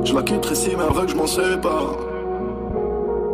Je 0.05 0.15
la 0.15 0.23
quitterai 0.23 0.55
si 0.55 0.71
veut 0.71 1.05
que 1.05 1.11
je 1.11 1.17
m'en 1.17 1.27
sépare. 1.27 1.97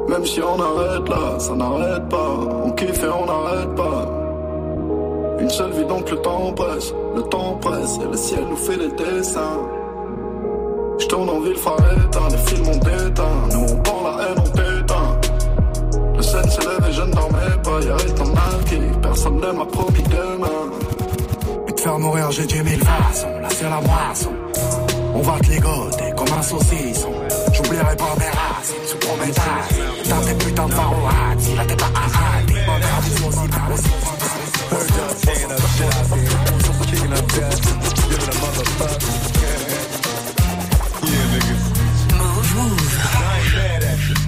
Même 0.09 0.25
si 0.25 0.41
on 0.41 0.61
arrête 0.61 1.09
là, 1.09 1.39
ça 1.39 1.55
n'arrête 1.55 2.09
pas. 2.09 2.39
On 2.65 2.71
kiffe 2.73 3.03
et 3.03 3.09
on 3.09 3.27
n'arrête 3.27 3.75
pas. 3.75 4.07
Une 5.41 5.51
seule 5.51 5.73
vie 5.73 5.85
donc 5.85 6.11
le 6.11 6.17
temps 6.19 6.53
presse, 6.53 6.95
le 7.15 7.23
temps 7.23 7.59
presse 7.61 7.99
et 8.03 8.11
le 8.11 8.17
ciel 8.17 8.45
nous 8.49 8.57
fait 8.57 8.77
des 8.77 8.91
dessins. 8.93 9.61
Je 10.99 11.07
tourne 11.07 11.29
en 11.29 11.41
ville, 11.41 11.57
phare 11.57 11.77
éteint, 11.77 12.29
les 12.31 12.39
films 12.39 12.69
ont 12.69 12.79
déteint. 12.79 13.49
Nous 13.53 13.67
on 13.73 13.77
prend 13.83 14.03
la 14.03 14.25
haine, 14.25 14.39
on 14.39 14.49
t'éteint. 14.49 15.21
Le 16.17 16.23
scène 16.23 16.49
s'élève 16.49 16.87
et 16.89 16.93
je 16.93 17.03
ne 17.03 17.13
dormais 17.13 17.57
pas, 17.63 17.81
y'a 17.85 17.97
étant 17.97 18.33
marqué, 18.33 18.79
personne 19.03 19.37
ne 19.37 19.53
m'a 19.53 19.67
promis 19.67 20.03
demain. 20.05 20.71
Et 21.69 21.73
te 21.73 21.81
faire 21.81 21.99
mourir, 21.99 22.31
j'ai 22.31 22.47
dix 22.47 22.63
mille 22.63 22.83
façons, 22.83 23.29
c'est 23.59 23.71
la 23.71 23.81
moisson. 23.81 24.33
On 25.15 25.23
va 25.23 25.39
te 25.41 25.51
ligoter 25.51 26.13
comme 26.17 26.33
un 26.39 26.43
saucisson. 26.43 27.11
J'oublierai 27.55 27.97
pas 27.97 28.15
mes 28.19 28.31
racines. 28.39 28.77
Dans 30.11 30.21
tes 30.21 30.35
putains 30.45 30.67
de 30.67 31.57
là 31.57 31.65
t'es 31.67 31.77
pas 31.77 31.87
un 31.87 32.09
hâte. 32.21 32.53
Aussi, 33.27 33.89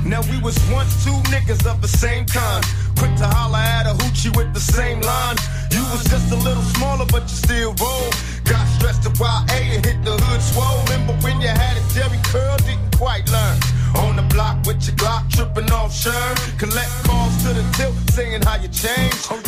Now 0.05 0.23
we 0.31 0.39
was 0.43 0.57
once 0.73 1.05
two 1.05 1.13
niggas 1.31 1.67
of 1.67 1.83
the 1.83 1.89
same 1.89 2.25
kind. 2.25 2.65
Quick 2.97 3.15
to 3.17 3.27
holler 3.27 3.59
at 3.59 3.87
a 3.87 3.95
hoochie 3.95 4.35
with 4.37 4.55
the 4.55 4.61
same 4.61 5.01
line. 5.03 5.37
You 5.71 5.83
was 5.93 6.03
just 6.05 6.33
a 6.33 6.37
little 6.37 6.63
smaller, 6.63 7.05
but 7.07 7.23
you 7.23 7.37
still 7.37 7.75
roll. 7.79 8.28
Got 8.49 8.67
stressed 8.67 9.03
to 9.03 9.11
YA 9.11 9.45
and 9.75 9.85
hit 9.85 10.05
the 10.05 10.13
hood 10.13 10.43
swole. 10.43 10.81
Remember 10.85 11.13
when 11.25 11.41
you 11.41 11.49
had 11.49 11.77
a 11.77 11.85
Jheri 11.93 12.23
curl, 12.25 12.57
didn't 12.59 12.97
quite 12.97 13.29
learn. 13.31 13.59
On 13.97 14.17
the 14.17 14.23
block 14.35 14.57
with 14.67 14.81
your 14.87 14.97
Glock, 14.97 15.31
tripping 15.31 15.71
off 15.71 15.93
Sherm. 15.93 16.37
Collect 16.59 16.91
calls 17.05 17.37
to 17.43 17.49
the 17.53 17.65
tilt, 17.77 17.95
saying 18.11 18.43
how 18.43 18.57
you 18.57 18.69
changed. 18.69 19.48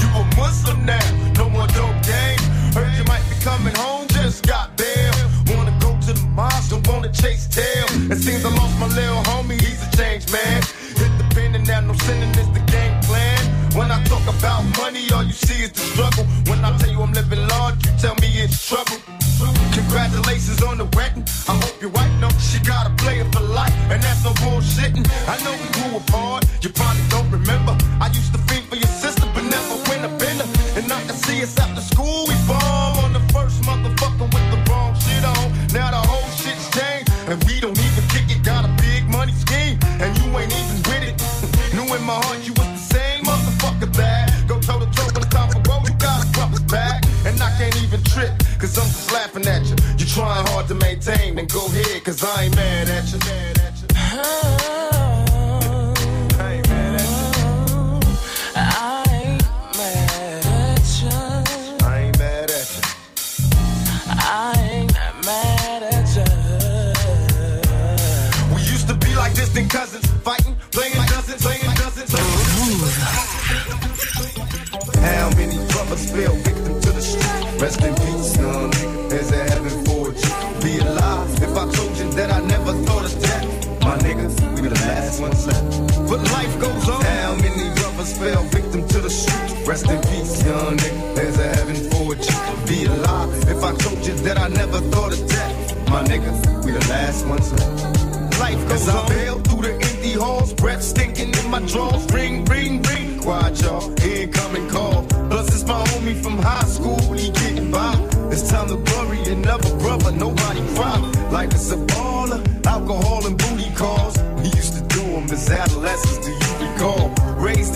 Rest 77.61 77.83
in 77.83 77.95
peace, 77.95 78.39
young 78.39 78.71
nigga. 78.71 79.11
There's 79.11 79.31
a 79.33 79.45
heaven 79.53 79.85
for 79.85 80.09
you. 80.09 80.63
Be 80.65 80.79
alive 80.79 81.43
if 81.43 81.55
I 81.55 81.71
told 81.71 81.95
you 81.99 82.11
that 82.13 82.33
I 82.33 82.41
never 82.41 82.73
thought 82.85 83.05
of 83.05 83.21
death. 83.21 83.81
My 83.83 83.99
niggas, 83.99 84.35
we 84.55 84.67
the 84.67 84.75
last 84.77 85.21
ones 85.21 85.47
left. 85.47 86.09
But 86.09 86.23
life 86.33 86.59
goes 86.59 86.89
on. 86.89 87.05
How 87.05 87.35
many 87.35 87.69
brothers 87.79 88.17
fell 88.17 88.45
victim 88.45 88.89
to 88.89 89.01
the 89.01 89.11
street? 89.11 89.69
Rest 89.69 89.91
in 89.91 90.01
peace, 90.09 90.43
young 90.43 90.79
nigga. 90.79 91.15
There's 91.15 91.39
a 91.39 91.49
heaven 91.49 91.77
for 91.91 92.15
you. 92.17 92.67
Be 92.67 92.87
alive 92.87 93.29
if 93.47 93.63
I 93.63 93.75
told 93.77 94.07
you 94.07 94.15
that 94.25 94.39
I 94.39 94.49
never 94.49 94.81
thought 94.93 95.13
of 95.13 95.29
death. 95.29 95.91
My 95.91 96.03
niggas, 96.05 96.65
we 96.65 96.73
the 96.73 96.81
last 96.89 97.27
ones 97.27 97.53
left. 97.53 98.41
Life 98.41 98.69
goes 98.71 98.89
on. 98.89 99.05
I 99.05 99.09
bail 99.11 99.39
through 99.41 99.63
the 99.69 99.75
empty 99.75 100.13
halls, 100.15 100.55
breath 100.55 100.83
stinking 100.83 101.35
in 101.37 101.51
my 101.51 101.61
drawers. 101.67 102.11
Ring. 102.11 102.50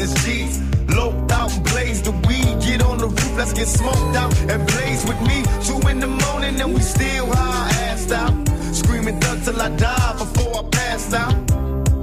As 0.04 0.12
G's. 0.22 0.60
Loped 0.94 1.32
out 1.32 1.50
and 1.50 1.64
blazed 1.64 2.04
the 2.04 2.12
weed. 2.28 2.52
Get 2.60 2.82
on 2.82 2.98
the 2.98 3.06
roof, 3.06 3.36
let's 3.38 3.54
get 3.54 3.66
smoked 3.66 4.14
out 4.22 4.32
and 4.50 4.60
blaze 4.72 5.02
with 5.08 5.20
me. 5.22 5.38
Two 5.66 5.80
in 5.88 5.98
the 5.98 6.12
morning 6.24 6.60
and 6.60 6.74
we 6.74 6.80
still 6.80 7.26
high 7.32 7.70
assed 7.88 8.12
out. 8.12 8.34
Screaming 8.74 9.18
thug 9.18 9.42
till 9.44 9.58
I 9.58 9.70
die 9.70 10.12
before 10.18 10.52
I 10.60 10.62
pass 10.68 11.14
out. 11.14 11.34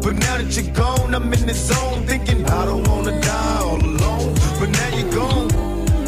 But 0.03 0.15
now 0.25 0.35
that 0.39 0.49
you're 0.57 0.73
gone, 0.73 1.13
I'm 1.13 1.31
in 1.31 1.45
the 1.45 1.53
zone 1.53 2.01
thinking 2.07 2.43
I 2.43 2.65
don't 2.65 2.87
wanna 2.87 3.21
die 3.21 3.57
all 3.65 3.79
alone. 3.79 4.33
But 4.59 4.69
now 4.79 4.97
you're 4.97 5.11
gone. 5.11 5.51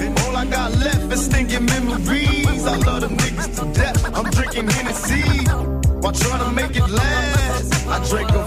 And 0.04 0.20
all 0.22 0.36
I 0.36 0.46
got 0.46 0.72
left 0.86 1.14
is 1.14 1.28
thinking 1.28 1.66
memories. 1.66 2.66
I 2.66 2.76
love 2.88 3.02
them 3.02 3.16
niggas 3.18 3.54
to 3.60 3.66
death. 3.80 4.00
I'm 4.18 4.32
drinking 4.32 4.68
Hennessy 4.68 5.46
while 6.02 6.12
trying 6.12 6.44
to 6.44 6.52
make 6.60 6.76
it 6.76 6.90
last. 6.90 7.88
I 7.88 7.98
drink 8.10 8.30
a 8.32 8.43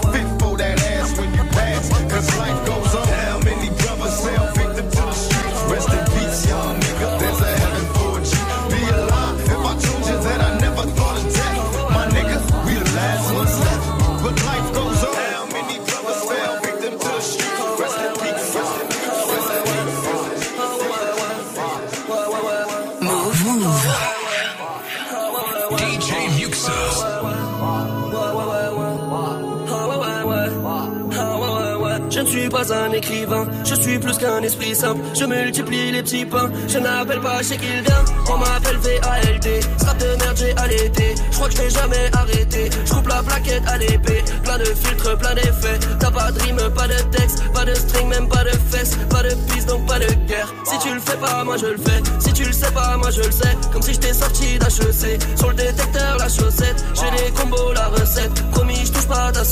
suis 32.47 32.65
pas 32.65 32.73
un 32.73 32.91
écrivain, 32.91 33.45
je 33.65 33.75
suis 33.75 33.99
plus 33.99 34.17
qu'un 34.17 34.41
esprit 34.41 34.73
simple. 34.73 35.01
Je 35.13 35.25
multiplie 35.25 35.91
les 35.91 36.01
petits 36.01 36.25
pains, 36.25 36.49
je 36.67 36.79
n'appelle 36.79 37.19
pas 37.19 37.43
chez 37.43 37.57
Kildin. 37.57 38.05
On 38.29 38.37
m'appelle 38.37 38.77
VALD, 38.77 39.63
strap 39.77 39.97
de 39.97 40.05
merde 40.05 40.37
j'ai 40.37 40.57
allaité. 40.57 41.15
Je 41.31 41.35
crois 41.35 41.49
que 41.49 41.55
je 41.55 41.61
vais 41.61 41.69
jamais 41.69 42.09
arrêter. 42.13 42.69
Je 42.85 42.93
coupe 42.93 43.07
la 43.07 43.21
plaquette 43.23 43.63
à 43.67 43.77
l'épée, 43.77 44.23
plein 44.43 44.57
de 44.59 44.65
filtres, 44.65 45.17
plein 45.17 45.33
d'effets. 45.35 45.79
T'as 45.99 46.11
pas 46.11 46.31
de 46.31 46.39
rime, 46.41 46.61
pas 46.73 46.87
de 46.87 46.99
texte, 47.17 47.43
pas 47.53 47.65
de 47.65 47.73
string, 47.73 48.07
même 48.07 48.29
pas 48.29 48.43
de 48.43 48.51
fesses, 48.71 48.95
pas 49.09 49.23
de 49.23 49.33
piste, 49.51 49.67
donc 49.67 49.85
pas 49.85 49.99
de 49.99 50.07
guerre. 50.27 50.53
Si 50.63 50.79
tu 50.79 50.93
le 50.93 50.99
fais 51.01 51.17
pas, 51.17 51.43
moi 51.43 51.57
je 51.57 51.67
le 51.67 51.77
fais. 51.77 52.01
Si 52.19 52.31
tu 52.33 52.43
le 52.45 52.53
sais 52.53 52.71
pas, 52.71 52.95
moi 52.97 53.11
je 53.11 53.23
le 53.23 53.31
sais. 53.31 53.57
Comme 53.73 53.81
si 53.81 53.93
j'étais 53.93 54.13
sorti 54.13 54.57
d'HEC. 54.57 55.19
Sur 55.35 55.49
le 55.49 55.55
détecteur, 55.55 56.17
la 56.17 56.29
chaussette. 56.29 56.85
J'ai 56.93 57.23
les 57.23 57.31
combos, 57.31 57.73
la 57.73 57.87
recette 57.87 58.31
pas 59.07 59.31
ta. 59.31 59.43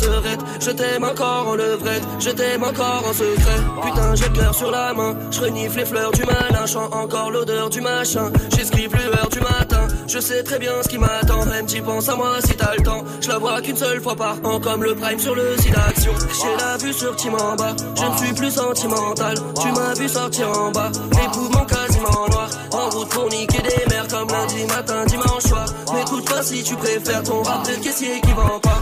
Je 0.59 0.71
t'aime 0.71 1.03
encore 1.03 1.47
en 1.47 1.55
levrette, 1.55 2.03
je 2.19 2.29
t'aime 2.29 2.63
encore 2.63 3.03
en 3.07 3.13
secret. 3.13 3.59
Putain, 3.83 4.15
j'ai 4.15 4.29
le 4.29 4.33
cœur 4.33 4.55
sur 4.55 4.71
la 4.71 4.93
main. 4.93 5.15
Je 5.31 5.41
renifle 5.41 5.77
les 5.79 5.85
fleurs 5.85 6.11
du 6.11 6.23
malin, 6.23 6.65
chant 6.65 6.89
encore 6.91 7.31
l'odeur 7.31 7.69
du 7.69 7.81
machin. 7.81 8.31
J'esquive 8.55 8.95
l'heure 8.95 9.29
du 9.29 9.39
matin, 9.39 9.87
je 10.07 10.19
sais 10.19 10.43
très 10.43 10.59
bien 10.59 10.73
ce 10.81 10.89
qui 10.89 10.97
m'attend. 10.97 11.45
Même 11.45 11.65
tu 11.65 11.81
penses 11.81 12.09
à 12.09 12.15
moi 12.15 12.37
si 12.43 12.55
t'as 12.55 12.75
le 12.75 12.83
temps. 12.83 13.03
Je 13.21 13.29
la 13.29 13.37
vois 13.37 13.61
qu'une 13.61 13.77
seule 13.77 14.01
fois 14.01 14.15
par 14.15 14.37
an, 14.43 14.59
comme 14.59 14.83
le 14.83 14.95
prime 14.95 15.19
sur 15.19 15.35
le 15.35 15.55
site 15.57 15.73
d'action. 15.73 16.11
J'ai 16.41 16.63
la 16.63 16.77
vue 16.77 16.93
sur 16.93 17.15
bas 17.57 17.75
je 17.95 18.05
ne 18.05 18.17
suis 18.17 18.33
plus 18.33 18.51
sentimental. 18.51 19.35
Tu 19.61 19.71
m'as 19.71 19.93
vu 19.93 20.07
sortir 20.09 20.49
en 20.49 20.71
bas, 20.71 20.91
mes 21.11 21.27
poumons 21.31 21.65
quasiment 21.65 22.27
noirs. 22.29 22.49
En 22.71 22.89
route 22.89 23.09
pour 23.09 23.29
niquer 23.29 23.61
des 23.61 23.93
mers 23.93 24.07
comme 24.07 24.27
lundi 24.27 24.65
matin, 24.65 25.05
dimanche 25.05 25.43
soir. 25.43 25.65
M'écoute 25.93 26.29
pas 26.29 26.43
si 26.43 26.63
tu 26.63 26.75
préfères 26.75 27.23
ton 27.23 27.41
rap 27.41 27.65
de 27.67 27.83
caissier 27.83 28.21
qui 28.21 28.33
vend 28.33 28.59
pas. 28.59 28.79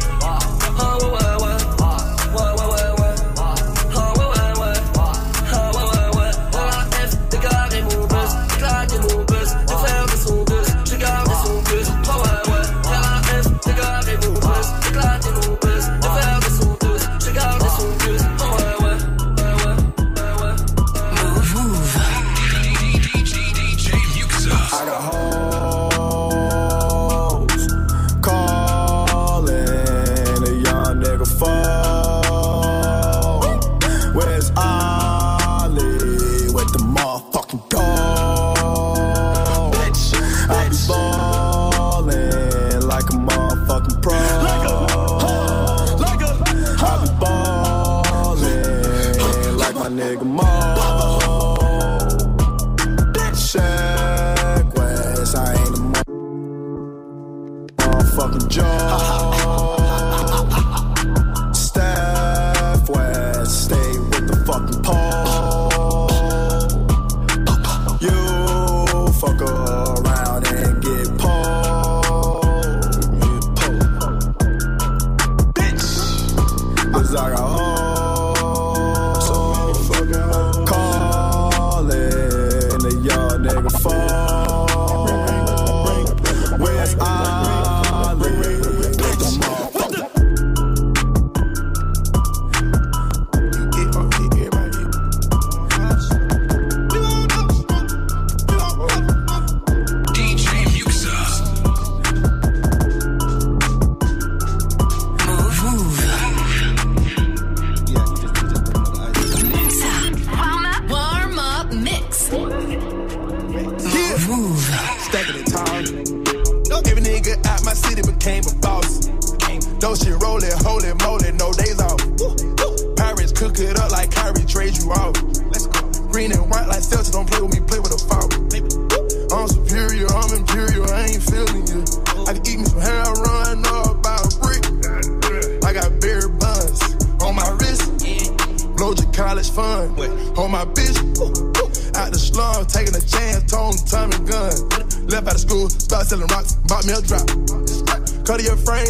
Oh, 0.76 0.99
oh, 1.03 1.17
oh. 1.21 1.32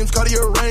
James 0.04 0.12
Cartier 0.12 0.63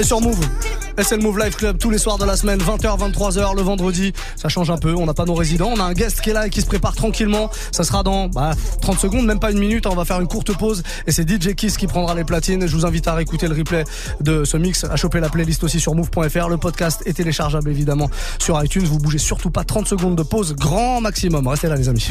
On 0.00 0.02
est 0.02 0.06
sur 0.06 0.20
Move. 0.22 0.40
SL 0.96 1.20
Move 1.20 1.38
Live 1.38 1.56
Club 1.56 1.76
tous 1.76 1.90
les 1.90 1.98
soirs 1.98 2.16
de 2.16 2.24
la 2.24 2.34
semaine, 2.34 2.58
20h, 2.58 3.12
23h, 3.12 3.54
le 3.54 3.60
vendredi. 3.60 4.14
Ça 4.34 4.48
change 4.48 4.70
un 4.70 4.78
peu, 4.78 4.94
on 4.94 5.04
n'a 5.04 5.12
pas 5.12 5.26
nos 5.26 5.34
résidents. 5.34 5.68
On 5.70 5.78
a 5.78 5.82
un 5.82 5.92
guest 5.92 6.22
qui 6.22 6.30
est 6.30 6.32
là 6.32 6.46
et 6.46 6.50
qui 6.50 6.62
se 6.62 6.66
prépare 6.66 6.94
tranquillement. 6.94 7.50
Ça 7.70 7.84
sera 7.84 8.02
dans 8.02 8.28
bah, 8.28 8.52
30 8.80 8.98
secondes, 8.98 9.26
même 9.26 9.40
pas 9.40 9.50
une 9.50 9.58
minute. 9.58 9.86
On 9.86 9.94
va 9.94 10.06
faire 10.06 10.18
une 10.18 10.26
courte 10.26 10.56
pause 10.56 10.82
et 11.06 11.12
c'est 11.12 11.28
DJ 11.28 11.54
Kiss 11.54 11.76
qui 11.76 11.86
prendra 11.86 12.14
les 12.14 12.24
platines. 12.24 12.66
Je 12.66 12.74
vous 12.74 12.86
invite 12.86 13.08
à 13.08 13.14
réécouter 13.14 13.46
le 13.46 13.54
replay 13.54 13.84
de 14.22 14.44
ce 14.44 14.56
mix, 14.56 14.84
à 14.84 14.96
choper 14.96 15.20
la 15.20 15.28
playlist 15.28 15.62
aussi 15.64 15.80
sur 15.80 15.94
move.fr. 15.94 16.48
Le 16.48 16.56
podcast 16.56 17.02
est 17.04 17.12
téléchargeable 17.12 17.68
évidemment 17.68 18.08
sur 18.38 18.62
iTunes. 18.64 18.84
Vous 18.84 18.98
bougez 18.98 19.18
surtout 19.18 19.50
pas 19.50 19.64
30 19.64 19.86
secondes 19.86 20.16
de 20.16 20.22
pause, 20.22 20.54
grand 20.54 21.02
maximum. 21.02 21.46
Restez 21.46 21.68
là 21.68 21.76
les 21.76 21.90
amis. 21.90 22.10